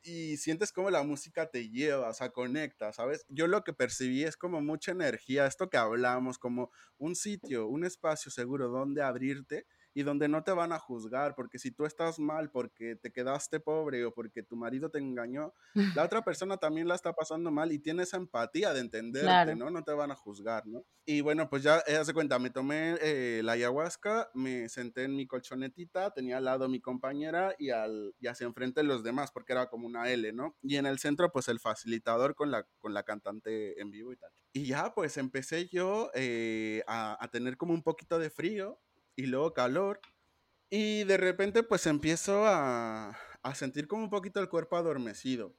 [0.00, 3.26] y sientes como la música te lleva, o sea, conecta, ¿sabes?
[3.28, 7.84] Yo lo que percibí es como mucha energía, esto que hablamos, como un sitio, un
[7.84, 9.66] espacio seguro donde abrirte
[9.96, 13.60] y donde no te van a juzgar, porque si tú estás mal porque te quedaste
[13.60, 15.54] pobre o porque tu marido te engañó,
[15.94, 19.56] la otra persona también la está pasando mal y tiene esa empatía de entenderte, claro.
[19.56, 19.70] ¿no?
[19.70, 20.84] No te van a juzgar, ¿no?
[21.06, 25.16] Y bueno, pues ya, eh, hace cuenta, me tomé eh, la ayahuasca, me senté en
[25.16, 29.54] mi colchonetita, tenía al lado mi compañera y, al, y hacia enfrente los demás, porque
[29.54, 30.58] era como una L, ¿no?
[30.60, 34.16] Y en el centro, pues el facilitador con la, con la cantante en vivo y
[34.18, 34.30] tal.
[34.52, 38.78] Y ya, pues empecé yo eh, a, a tener como un poquito de frío
[39.16, 40.00] y luego calor.
[40.70, 45.56] Y de repente pues empiezo a, a, sentir como un poquito el cuerpo adormecido.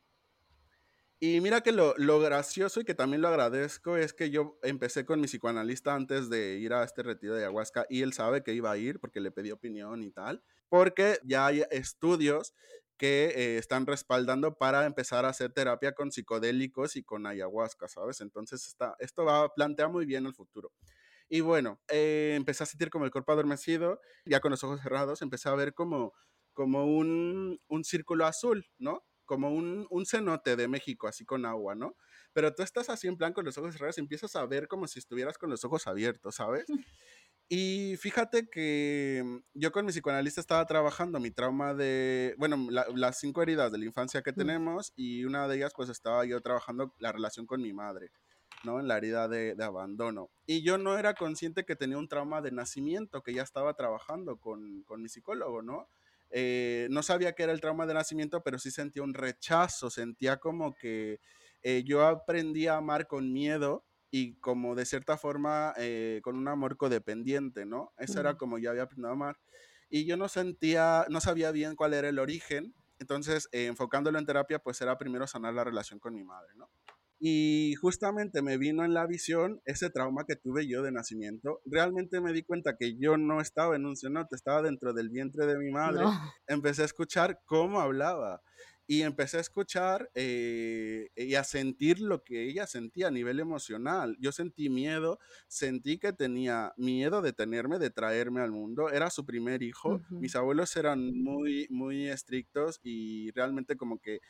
[1.19, 5.03] Y mira que lo, lo, gracioso y que también lo agradezco es que yo empecé
[5.03, 8.53] con mi psicoanalista antes de ir a este retiro de ayahuasca y él sabe que
[8.53, 12.53] iba a ir porque le pedí opinión y tal, porque ya hay estudios
[12.97, 18.21] que eh, están respaldando para empezar a hacer terapia con psicodélicos y con ayahuasca, ¿sabes?
[18.21, 20.71] Entonces está, esto va a plantear muy bien el futuro.
[21.29, 25.21] Y bueno, eh, empecé a sentir como el cuerpo adormecido, ya con los ojos cerrados,
[25.21, 26.13] empecé a ver como,
[26.53, 29.03] como un, un círculo azul, ¿no?
[29.25, 31.97] Como un, un, cenote de México, así con agua, ¿no?
[32.31, 34.87] Pero tú estás así en plan con los ojos cerrados y empiezas a ver como
[34.87, 36.65] si estuvieras con los ojos abiertos, ¿sabes?
[37.49, 42.85] Y fíjate que mm, yo con mi psicoanalista estaba trabajando mi trauma de, bueno, la,
[42.93, 46.41] las cinco heridas de la infancia que tenemos y una de ellas pues estaba yo
[46.41, 48.11] trabajando la relación con mi madre.
[48.63, 48.79] ¿No?
[48.79, 50.29] En la herida de, de, abandono.
[50.45, 54.37] Y yo no era consciente que tenía un trauma de nacimiento, que ya estaba trabajando
[54.37, 55.87] con, con mi psicólogo, ¿no?
[56.29, 60.37] Eh, no sabía que era el trauma de nacimiento, pero sí sentía un rechazo, sentía
[60.37, 61.19] como que
[61.63, 66.47] eh, yo aprendí a amar con miedo y como de cierta forma eh, con un
[66.47, 67.93] amor codependiente, ¿no?
[67.97, 69.39] Eso era como yo había aprendido a amar.
[69.89, 74.59] Y yo no sentía, no sabía bien cuál era el origen, entonces enfocándolo en terapia,
[74.59, 76.69] pues era primero sanar la relación con mi madre, ¿no?
[77.19, 81.61] Y justamente me vino en la visión ese trauma que tuve yo de nacimiento.
[81.65, 85.45] Realmente me di cuenta que yo no estaba en un cenote, estaba dentro del vientre
[85.45, 86.03] de mi madre.
[86.03, 86.13] No.
[86.47, 88.41] Empecé a escuchar cómo hablaba
[88.89, 94.15] y empecé a escuchar eh, y a sentir lo que ella sentía a nivel emocional.
[94.19, 98.89] Yo sentí miedo, sentí que tenía miedo de tenerme, de traerme al mundo.
[98.89, 99.95] Era su primer hijo.
[99.95, 100.19] Uh -huh.
[100.21, 104.21] Mis abuelos eran muy, muy estrictos y realmente como que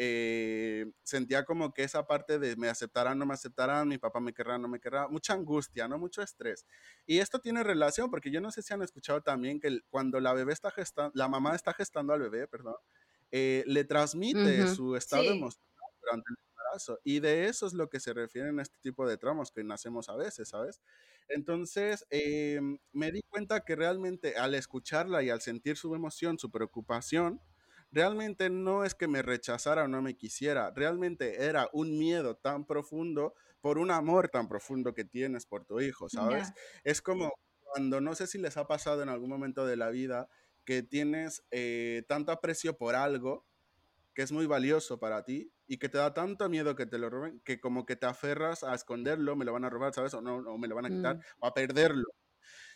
[0.00, 4.32] eh, sentía como que esa parte de me aceptarán, no me aceptarán, mi papá me
[4.32, 5.98] querrá, no me querrá, mucha angustia, ¿no?
[5.98, 6.66] Mucho estrés.
[7.04, 10.32] Y esto tiene relación, porque yo no sé si han escuchado también que cuando la
[10.32, 12.76] bebé está gestando, la mamá está gestando al bebé, perdón,
[13.32, 17.00] eh, le transmite su estado emocional durante el embarazo.
[17.02, 20.08] Y de eso es lo que se refieren a este tipo de traumas que nacemos
[20.08, 20.80] a veces, ¿sabes?
[21.26, 26.52] Entonces, em, me di cuenta que realmente al escucharla y al sentir su emoción, su
[26.52, 27.42] preocupación,
[27.90, 32.64] realmente no es que me rechazara o no me quisiera, realmente era un miedo tan
[32.64, 36.52] profundo por un amor tan profundo que tienes por tu hijo, ¿sabes?
[36.84, 40.28] Es como cuando no sé si les ha pasado en algún momento de la vida
[40.64, 43.46] que tienes eh, tanto aprecio por algo
[44.14, 47.08] que es muy valioso para ti y que te da tanto miedo que te lo
[47.08, 50.12] roben que como que te aferras a esconderlo, me lo van a robar, ¿sabes?
[50.14, 51.20] O no, o me lo van a quitar, mm.
[51.40, 52.04] o a perderlo.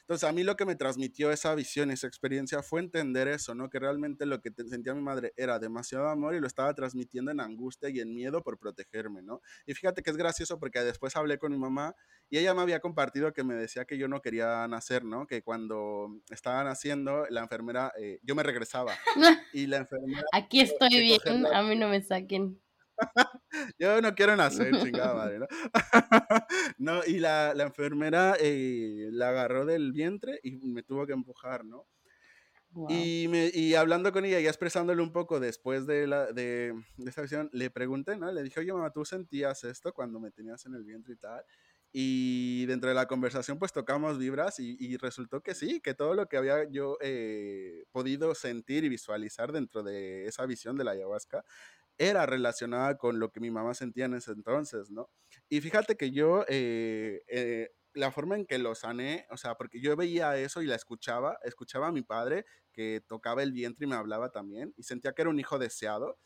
[0.03, 3.71] Entonces, a mí lo que me transmitió esa visión, esa experiencia, fue entender eso, ¿no?
[3.71, 7.41] Que realmente lo que sentía mi madre era demasiado amor y lo estaba transmitiendo en
[7.41, 9.41] angustia y en miedo por protegerme, ¿no?
[9.65, 11.95] Y fíjate que es gracioso porque después hablé con mi mamá
[12.29, 15.27] y ella me había compartido que me decía que yo no quería nacer, ¿no?
[15.27, 18.93] Que cuando estaba naciendo, la enfermera, eh, yo me regresaba.
[19.53, 20.23] y la enfermera...
[20.33, 22.61] Aquí estoy bien, a mí no me saquen.
[23.79, 25.47] Yo no quiero nacer, chingada madre, ¿no?
[26.79, 31.65] no, y la, la enfermera eh, la agarró del vientre y me tuvo que empujar,
[31.65, 31.87] ¿no?
[32.89, 37.11] Y, me, y, hablando con ella y expresándole un poco después de, la, de, de
[37.11, 38.33] esta visión, le pregunté, ¿no?
[38.33, 41.45] Le dije, oye, mamá, ¿tú sentías esto cuando me tenías en el vientre y tal?
[41.93, 46.15] Y dentro de la conversación, pues tocamos vibras y, y resultó que sí, que todo
[46.15, 50.93] lo que había yo eh, podido sentir y visualizar dentro de esa visión de la
[50.93, 51.45] ayahuasca
[51.99, 55.11] era relacionada con lo que mi mamá sentía en ese entonces, ¿no?
[55.49, 59.81] Y fíjate que yo, eh, eh, la forma en que lo sané, o sea, porque
[59.81, 63.89] yo veía eso y la escuchaba, escuchaba a mi padre que tocaba el vientre y
[63.89, 66.19] me hablaba también, y sentía que era un hijo deseado.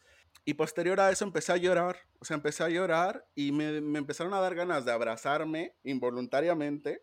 [0.44, 3.98] Y posterior a eso empecé a llorar, o sea, empecé a llorar y me, me
[3.98, 7.02] empezaron a dar ganas de abrazarme involuntariamente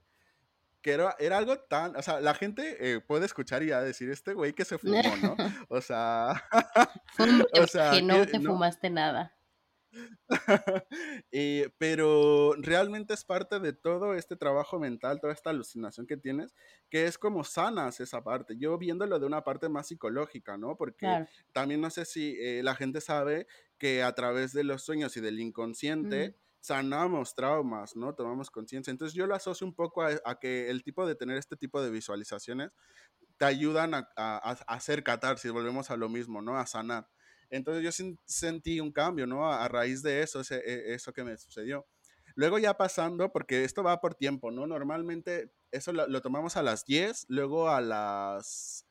[0.83, 4.11] que era, era, algo tan, o sea, la gente eh, puede escuchar y a decir,
[4.11, 5.35] este güey que se fumó, ¿no?
[5.69, 6.43] O sea,
[7.59, 9.35] o sea que no te fumaste nada.
[11.31, 16.53] Eh, pero realmente es parte de todo este trabajo mental, toda esta alucinación que tienes,
[16.89, 18.55] que es como sanas esa parte.
[18.57, 20.75] Yo viéndolo de una parte más psicológica, ¿no?
[20.75, 25.17] Porque también no sé si eh, la gente sabe que a través de los sueños
[25.17, 28.15] y del inconsciente, sanamos traumas, ¿no?
[28.15, 28.89] Tomamos conciencia.
[28.89, 31.91] Entonces yo lo asocio un poco a, que el tipo de tener este tipo de
[31.91, 32.71] visualizaciones
[33.35, 34.05] te ayudan a,
[34.67, 36.57] hacer catarsis, volvemos a lo mismo, ¿no?
[36.57, 37.09] A sanar.
[37.49, 39.51] Entonces yo sentí un cambio, ¿no?
[39.51, 41.85] A, raíz de eso, e, eso que me sucedió.
[42.33, 44.65] Luego ya pasando, porque esto va por tiempo, ¿no?
[44.65, 48.85] Normalmente eso lo, lo tomamos a las 10, luego a las,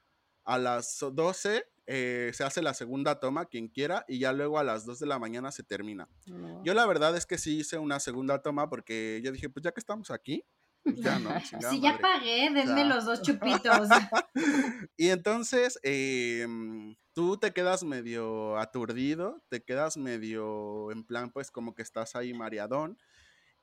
[0.45, 4.64] a las 12 eh, se hace la segunda toma, quien quiera, y ya luego a
[4.64, 6.09] las 2 de la mañana se termina.
[6.64, 9.72] Yo la verdad es que sí hice una segunda toma porque yo dije, pues ya
[9.72, 10.45] que estamos aquí,
[10.84, 11.30] pues ya no.
[11.70, 13.88] Sí, ya pagué, denme los dos chupitos.
[14.97, 21.74] y entonces, em, tú te quedas medio aturdido, te quedas medio en plan, pues como
[21.74, 22.97] que estás ahí mareadón.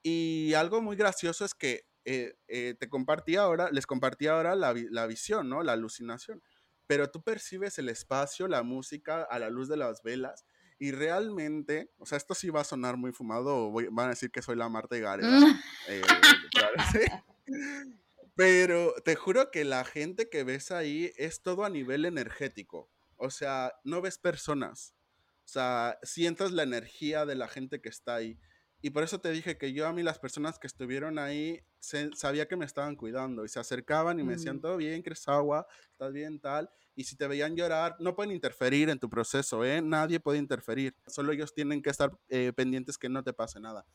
[0.04, 4.74] Y algo muy gracioso es que eh, eh, te compartí ahora, les compartí ahora la,
[4.92, 5.64] la visión, ¿no?
[5.64, 6.42] La alucinación
[6.90, 10.44] pero tú percibes el espacio, la música a la luz de las velas
[10.80, 14.32] y realmente, o sea, esto sí va a sonar muy fumado, o van a decir
[14.32, 15.30] que soy la Marta Gareda,
[15.88, 16.02] eh,
[18.34, 23.30] pero te juro que la gente que ves ahí es todo a nivel energético, o
[23.30, 24.96] sea, no ves personas,
[25.46, 28.40] o sea, sientes la energía de la gente que está ahí.
[28.82, 32.48] Y por eso te dije que yo a mí las personas que estuvieron ahí sabía
[32.48, 35.68] que me estaban cuidando y se acercaban y me decían, todo bien, ¿crees agua?
[35.92, 36.70] ¿Estás bien tal?
[36.96, 39.82] Y si te veían llorar, no pueden interferir en tu proceso, ¿eh?
[39.82, 40.96] Nadie puede interferir.
[41.08, 43.86] Solo ellos tienen que estar eh, pendientes que no te pase nada.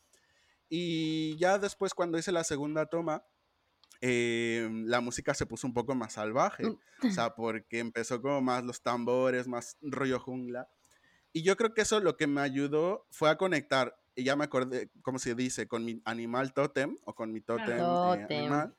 [0.69, 3.23] Y ya después cuando hice la segunda toma,
[4.01, 7.07] em, la música se puso un poco más salvaje, mm.
[7.07, 10.69] o sea, porque empezó como más los tambores, más rollo jungla.
[11.33, 14.45] Y yo creo que eso lo que me ayudó fue a conectar y ya me
[14.45, 15.67] acordé, ¿cómo se dice?
[15.67, 18.75] Con mi animal totem o con mi totem, eh, animal.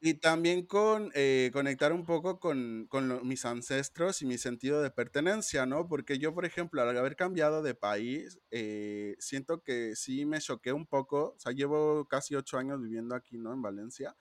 [0.00, 4.90] Y también con eh, conectar un poco con, con mis ancestros y mi sentido de
[4.90, 5.88] pertenencia, ¿no?
[5.88, 10.74] Porque yo, por ejemplo, al haber cambiado de país, eh, siento que sí me choqué
[10.74, 11.34] un poco.
[11.36, 13.54] O sea, llevo casi ocho años viviendo aquí, ¿no?
[13.54, 14.14] En Valencia.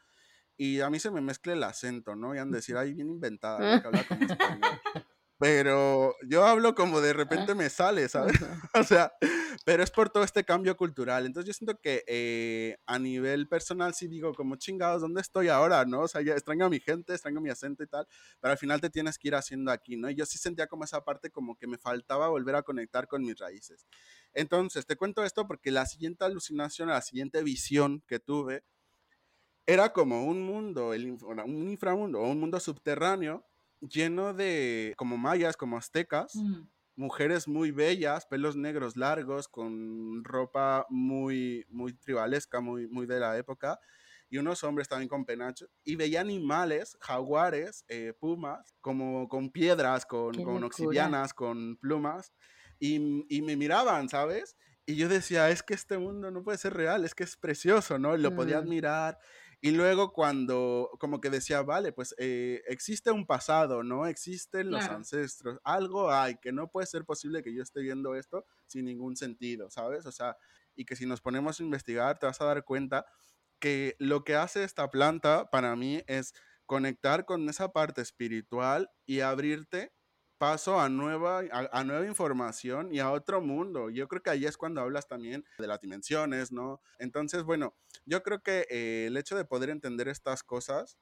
[0.55, 2.33] Y a mí se me mezcla el acento, ¿no?
[2.33, 4.79] Y han de decir, ay, bien inventada, que habla como español.
[5.43, 8.33] Pero yo hablo como de repente me sale, ¿sabes?
[8.73, 9.11] o sea,
[9.65, 11.25] pero es por todo este cambio cultural.
[11.25, 15.83] Entonces yo siento que eh, a nivel personal sí digo como chingados, ¿dónde estoy ahora?
[15.83, 16.03] ¿No?
[16.03, 18.07] O sea, ya extraño a mi gente, extraño mi acento y tal,
[18.39, 20.09] pero al final te tienes que ir haciendo aquí, ¿no?
[20.09, 23.21] Y yo sí sentía como esa parte como que me faltaba volver a conectar con
[23.23, 23.85] mis raíces.
[24.33, 28.63] Entonces, te cuento esto porque la siguiente alucinación, la siguiente visión que tuve,
[29.65, 33.45] era como un mundo, un inframundo, un mundo subterráneo
[33.89, 36.61] lleno de, como mayas, como aztecas, mm.
[36.95, 43.37] mujeres muy bellas, pelos negros largos, con ropa muy, muy tribalesca, muy, muy de la
[43.37, 43.79] época,
[44.29, 50.05] y unos hombres también con penacho, y veía animales, jaguares, eh, pumas, como con piedras,
[50.05, 52.33] con, con obsidianas, con plumas,
[52.79, 54.57] y, y, me miraban, ¿sabes?
[54.85, 57.97] Y yo decía, es que este mundo no puede ser real, es que es precioso,
[57.97, 58.17] ¿no?
[58.17, 58.63] Lo podía mm.
[58.63, 59.19] admirar
[59.65, 64.05] y luego cuando como que decía, vale, pues eh, existe un pasado, ¿no?
[64.07, 68.45] Existen los ancestros, algo hay, que no puede ser posible que yo esté viendo esto
[68.67, 70.05] sin ningún sentido, ¿sabes?
[70.05, 70.35] O sea,
[70.75, 73.05] y que si nos ponemos a investigar te vas a dar cuenta
[73.57, 76.33] que lo que hace esta planta para mí es
[76.65, 79.93] conectar con esa parte espiritual y abrirte
[80.43, 83.89] paso a nueva, a, nueva información y a otro mundo.
[83.89, 86.81] Yo creo que ahí es cuando hablas también de las dimensiones, ¿no?
[86.99, 90.97] Entonces, bueno, yo creo que eh, el hecho de poder entender estas cosas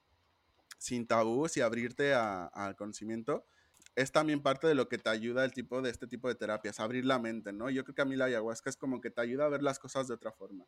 [0.77, 3.47] sin tabús y abrirte al conocimiento
[3.95, 6.79] es también parte de lo que te ayuda el tipo de este tipo de terapias,
[6.79, 7.71] abrir la mente, ¿no?
[7.71, 9.79] Yo creo que a mí la ayahuasca es como que te ayuda a ver las
[9.79, 10.67] cosas de otra forma.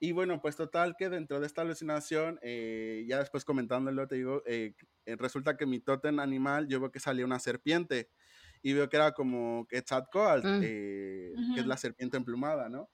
[0.00, 4.42] Y bueno, pues total que dentro de esta alucinación, eh, ya después comentándolo, te digo,
[4.46, 4.74] eh,
[5.06, 8.08] eh, resulta que mi tótem animal, yo veo que salía una serpiente
[8.62, 10.60] y veo que era como Quetzalcoatl, mm.
[10.60, 12.88] que es la serpiente emplumada, ¿no?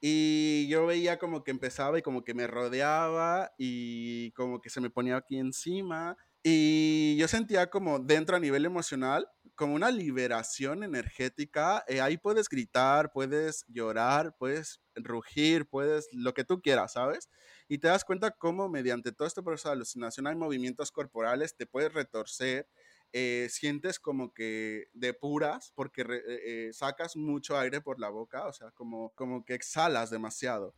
[0.00, 4.82] Y yo veía como que empezaba y como que me rodeaba y como que se
[4.82, 6.18] me ponía aquí encima.
[6.42, 11.84] Y yo sentía como dentro a nivel emocional, como una liberación energética.
[12.02, 17.28] ahí puedes gritar, puedes llorar, puedes rugir, puedes lo que tú quieras, ¿sabes?
[17.68, 21.66] Y te das cuenta cómo mediante todo este proceso de alucinación hay movimientos corporales, te
[21.66, 22.68] puedes retorcer,
[23.16, 28.52] eh, sientes como que depuras porque eh, eh, sacas mucho aire por la boca, o
[28.52, 30.74] sea, como, como que exhalas demasiado.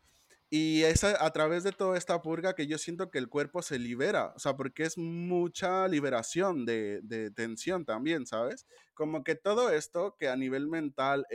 [0.49, 3.81] Y es a, través de toda esta purga que yo siento que el cuerpo se
[3.81, 8.65] libera, o sea, porque es mucha liberación de, de tensión también, ¿sabes?
[8.95, 11.27] Como que todo esto que a nivel mental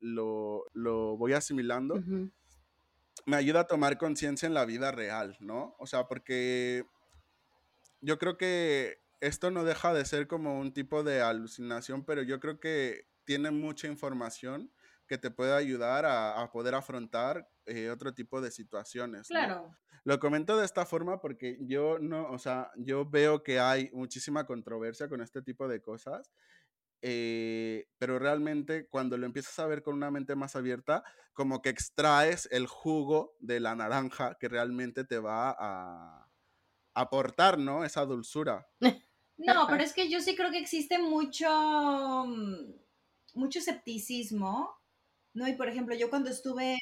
[0.00, 2.02] lo, lo, voy asimilando,
[3.26, 5.76] me ayuda a tomar conciencia en la vida real, ¿no?
[5.78, 6.86] O sea, porque
[8.00, 12.40] yo creo que esto no deja de ser como un tipo de alucinación, pero yo
[12.40, 14.70] creo que tiene mucha información
[15.06, 19.28] que te puede ayudar a, poder afrontar eh, otro tipo de situaciones.
[19.28, 19.76] Claro.
[20.04, 24.46] Lo comento de esta forma porque yo no, o sea, yo veo que hay muchísima
[24.46, 26.30] controversia con este tipo de cosas,
[27.00, 31.70] eh, pero realmente cuando lo empiezas a ver con una mente más abierta, como que
[31.70, 36.28] extraes el jugo de la naranja que realmente te va a
[36.94, 37.84] aportar, ¿no?
[37.84, 38.66] Esa dulzura.
[39.36, 41.48] No, pero es que yo sí creo que existe mucho,
[42.24, 42.72] mm,
[43.34, 44.70] mucho escepticismo,
[45.34, 45.46] ¿no?
[45.48, 46.78] Y por ejemplo, yo cuando estuve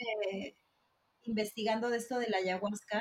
[1.22, 3.00] investigando de esto de la ayahuasca,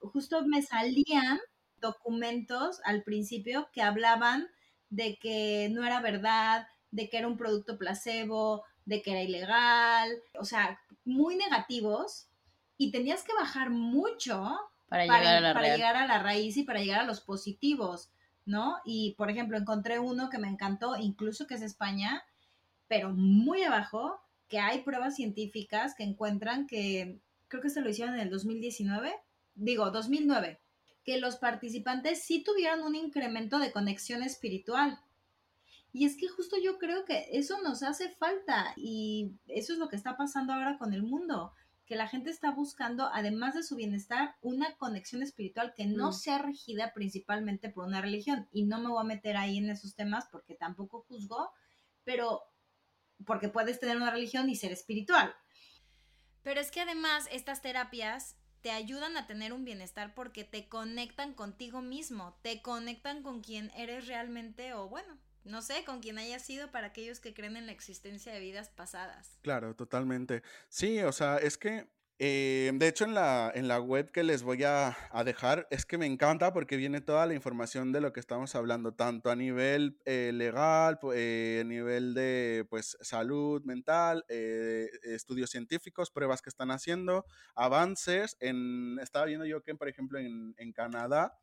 [0.00, 1.38] justo me salían
[1.80, 4.48] documentos al principio que hablaban
[4.90, 10.10] de que no era verdad, de que era un producto placebo, de que era ilegal,
[10.38, 12.28] o sea, muy negativos
[12.76, 16.64] y tenías que bajar mucho para, llegar, a la para llegar a la raíz y
[16.64, 18.10] para llegar a los positivos.
[18.46, 18.78] ¿no?
[18.84, 22.24] Y, por ejemplo, encontré uno que me encantó, incluso que es España,
[22.88, 24.20] pero muy abajo,
[24.50, 29.14] que hay pruebas científicas que encuentran que, creo que se lo hicieron en el 2019,
[29.54, 30.60] digo, 2009,
[31.04, 35.00] que los participantes sí tuvieron un incremento de conexión espiritual.
[35.92, 39.88] Y es que justo yo creo que eso nos hace falta y eso es lo
[39.88, 41.52] que está pasando ahora con el mundo
[41.86, 46.12] que la gente está buscando, además de su bienestar, una conexión espiritual que no mm.
[46.12, 48.48] sea regida principalmente por una religión.
[48.52, 51.50] Y no me voy a meter ahí en esos temas porque tampoco juzgo,
[52.04, 52.42] pero
[53.26, 55.34] porque puedes tener una religión y ser espiritual.
[56.42, 61.34] Pero es que además estas terapias te ayudan a tener un bienestar porque te conectan
[61.34, 66.38] contigo mismo, te conectan con quien eres realmente o bueno, no sé, con quien haya
[66.38, 69.38] sido para aquellos que creen en la existencia de vidas pasadas.
[69.42, 70.42] Claro, totalmente.
[70.68, 71.88] Sí, o sea, es que,
[72.22, 74.94] eh, de hecho, en la, en la web que les voy a,
[75.24, 78.92] dejar, es que me encanta porque viene toda la información de lo que estamos hablando,
[78.92, 86.42] tanto a nivel eh, legal, eh, a nivel de pues, salud mental, estudios científicos, pruebas
[86.42, 87.24] que están haciendo,
[87.54, 88.36] avances.
[88.40, 91.38] En, estaba viendo yo que, por ejemplo, en, en Canadá,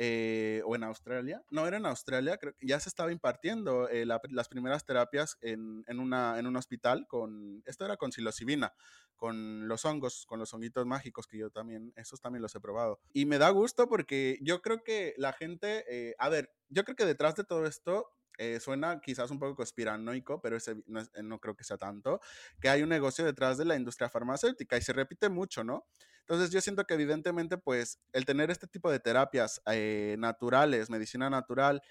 [0.00, 4.48] eh, o en Australia, no era en Australia, creo ya se estaba impartiendo eh, las
[4.48, 8.72] primeras terapias en, en, una, en un hospital con, esto era con psilocibina,
[9.16, 13.00] con los hongos, con los honguitos mágicos que yo también, esos también los he probado.
[13.12, 16.94] Y me da gusto porque yo creo que la gente, eh, a ver, yo creo
[16.94, 18.08] que detrás de todo esto
[18.38, 22.20] eh, suena quizás un poco conspiranoico, pero ese no, creo que sea tanto,
[22.60, 25.86] que hay un negocio detrás de la industria farmacéutica y se repite mucho, ¿no?
[26.20, 31.28] Entonces yo siento que evidentemente pues el tener este tipo de terapias eh, naturales, medicina
[31.28, 31.82] natural,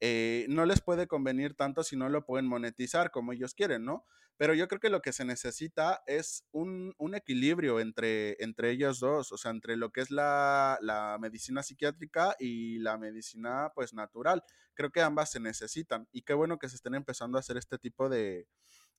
[0.00, 4.04] eh, no les puede convenir tanto si no lo pueden monetizar como ellos quieren, ¿no?
[4.36, 9.32] Pero yo creo que lo que se necesita es un, equilibrio entre, entre ellos dos,
[9.32, 14.42] o sea, entre lo que es la, la, medicina psiquiátrica y la medicina pues natural.
[14.74, 17.78] Creo que ambas se necesitan y qué bueno que se estén empezando a hacer este
[17.78, 18.46] tipo de,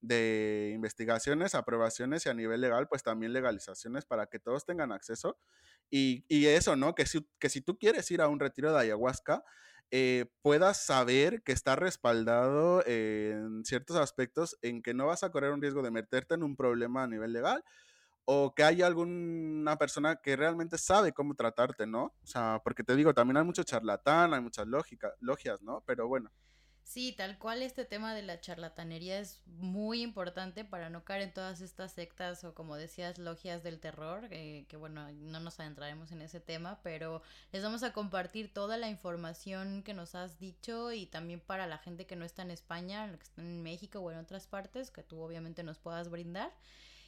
[0.01, 5.37] de investigaciones, aprobaciones y a nivel legal, pues también legalizaciones para que todos tengan acceso.
[5.89, 6.95] Y, y eso, ¿no?
[6.95, 9.43] Que si, que si tú quieres ir a un retiro de ayahuasca,
[9.91, 15.51] eh, puedas saber que está respaldado en ciertos aspectos en que no vas a correr
[15.51, 17.63] un riesgo de meterte en un problema a nivel legal
[18.25, 22.13] o que haya alguna persona que realmente sabe cómo tratarte, ¿no?
[22.23, 25.81] O sea, porque te digo, también hay mucho charlatán, hay muchas lógica, logias, ¿no?
[25.85, 26.29] Pero bueno.
[26.87, 31.33] Sí, tal cual este tema de la charlatanería es muy importante para no caer en
[31.33, 36.13] todas estas sectas o como decías, logias del terror, eh, que bueno, no nos adentraremos
[36.13, 40.93] en ese tema, pero les vamos a compartir toda la información que nos has dicho
[40.93, 44.09] y también para la gente que no está en España, que está en México o
[44.09, 46.53] en otras partes, que tú obviamente nos puedas brindar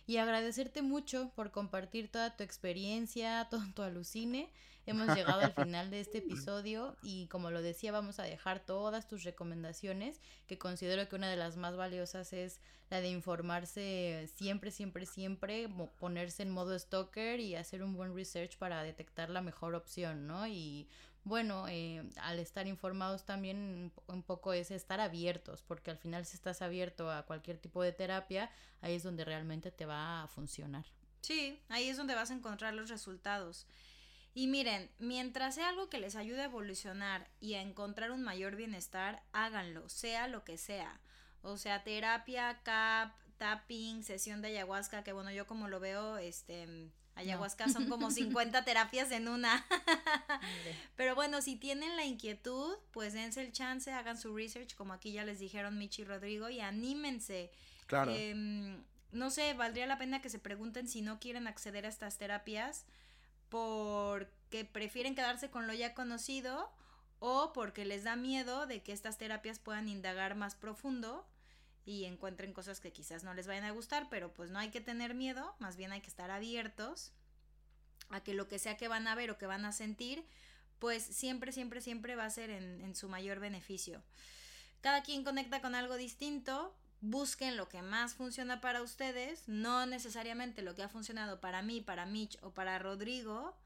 [0.10, 4.52] y agradecerte mucho por compartir toda tu experiencia, todo tu alucine.
[4.88, 9.08] Hemos llegado al final de este episodio y como lo decía, vamos a dejar todas
[9.08, 12.60] tus recomendaciones, que considero que una de las más valiosas es
[12.90, 15.70] la de informarse siempre, siempre, siempre,
[16.00, 20.48] ponerse en modo stalker y hacer un buen research para detectar la mejor opción, ¿no?
[20.48, 20.88] Y
[21.30, 26.36] bueno, eh, al estar informados también un poco es estar abiertos, porque al final si
[26.36, 28.52] estás abierto a cualquier tipo de terapia,
[28.82, 30.86] ahí es donde realmente te va a funcionar.
[31.22, 33.68] Sí, ahí es donde vas a encontrar los resultados.
[34.34, 38.56] Y miren, mientras sea algo que les ayude a evolucionar y a encontrar un mayor
[38.56, 41.00] bienestar, háganlo, sea lo que sea.
[41.42, 46.90] O sea, terapia, cap, tapping, sesión de ayahuasca, que bueno, yo como lo veo, este,
[47.20, 49.66] Ayahuasca son como 50 terapias en una.
[50.96, 55.12] Pero bueno, si tienen la inquietud, pues dense el chance, hagan su research, como aquí
[55.12, 57.52] ya les dijeron Michi y Rodrigo, y anímense.
[57.88, 58.14] Claro.
[58.16, 62.18] Em, no sé, valdría la pena que se pregunten si no quieren acceder a estas
[62.18, 62.86] terapias
[63.50, 66.72] porque prefieren quedarse con lo ya conocido
[67.20, 71.26] o porque les da miedo de que estas terapias puedan indagar más profundo
[71.90, 74.80] y encuentren cosas que quizás no les vayan a gustar, pero pues no hay que
[74.80, 77.12] tener miedo, más bien hay que estar abiertos
[78.10, 80.24] a que lo que sea que van a ver o que van a sentir,
[80.78, 84.04] pues siempre, siempre, siempre va a ser en, en su mayor beneficio.
[84.82, 90.62] Cada quien conecta con algo distinto, busquen lo que más funciona para ustedes, no necesariamente
[90.62, 93.58] lo que ha funcionado para mí, para Mitch o para Rodrigo,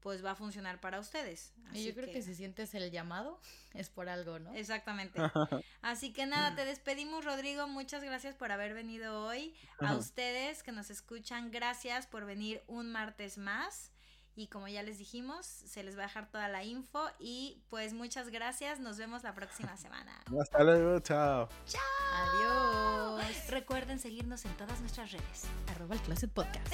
[0.00, 1.52] pues va a funcionar para ustedes.
[1.72, 2.22] y yo creo que...
[2.22, 3.40] si sientes el llamado,
[3.74, 4.54] es por algo, ¿no?
[4.54, 5.20] Exactamente.
[5.82, 7.66] Así que nada, te despedimos, Rodrigo.
[7.68, 9.54] Muchas gracias por haber venido hoy.
[9.80, 13.92] A ustedes que nos escuchan, gracias por venir un martes más.
[14.38, 17.10] Y como ya les dijimos, se les va a dejar toda la info.
[17.18, 18.78] Y pues muchas gracias.
[18.78, 20.12] Nos vemos la próxima semana.
[20.40, 21.48] Hasta luego, chao.
[21.66, 23.18] Chao.
[23.18, 23.50] Adiós.
[23.50, 25.42] Recuerden seguirnos en todas nuestras redes.
[25.66, 26.72] Arroba el Closet Podcast.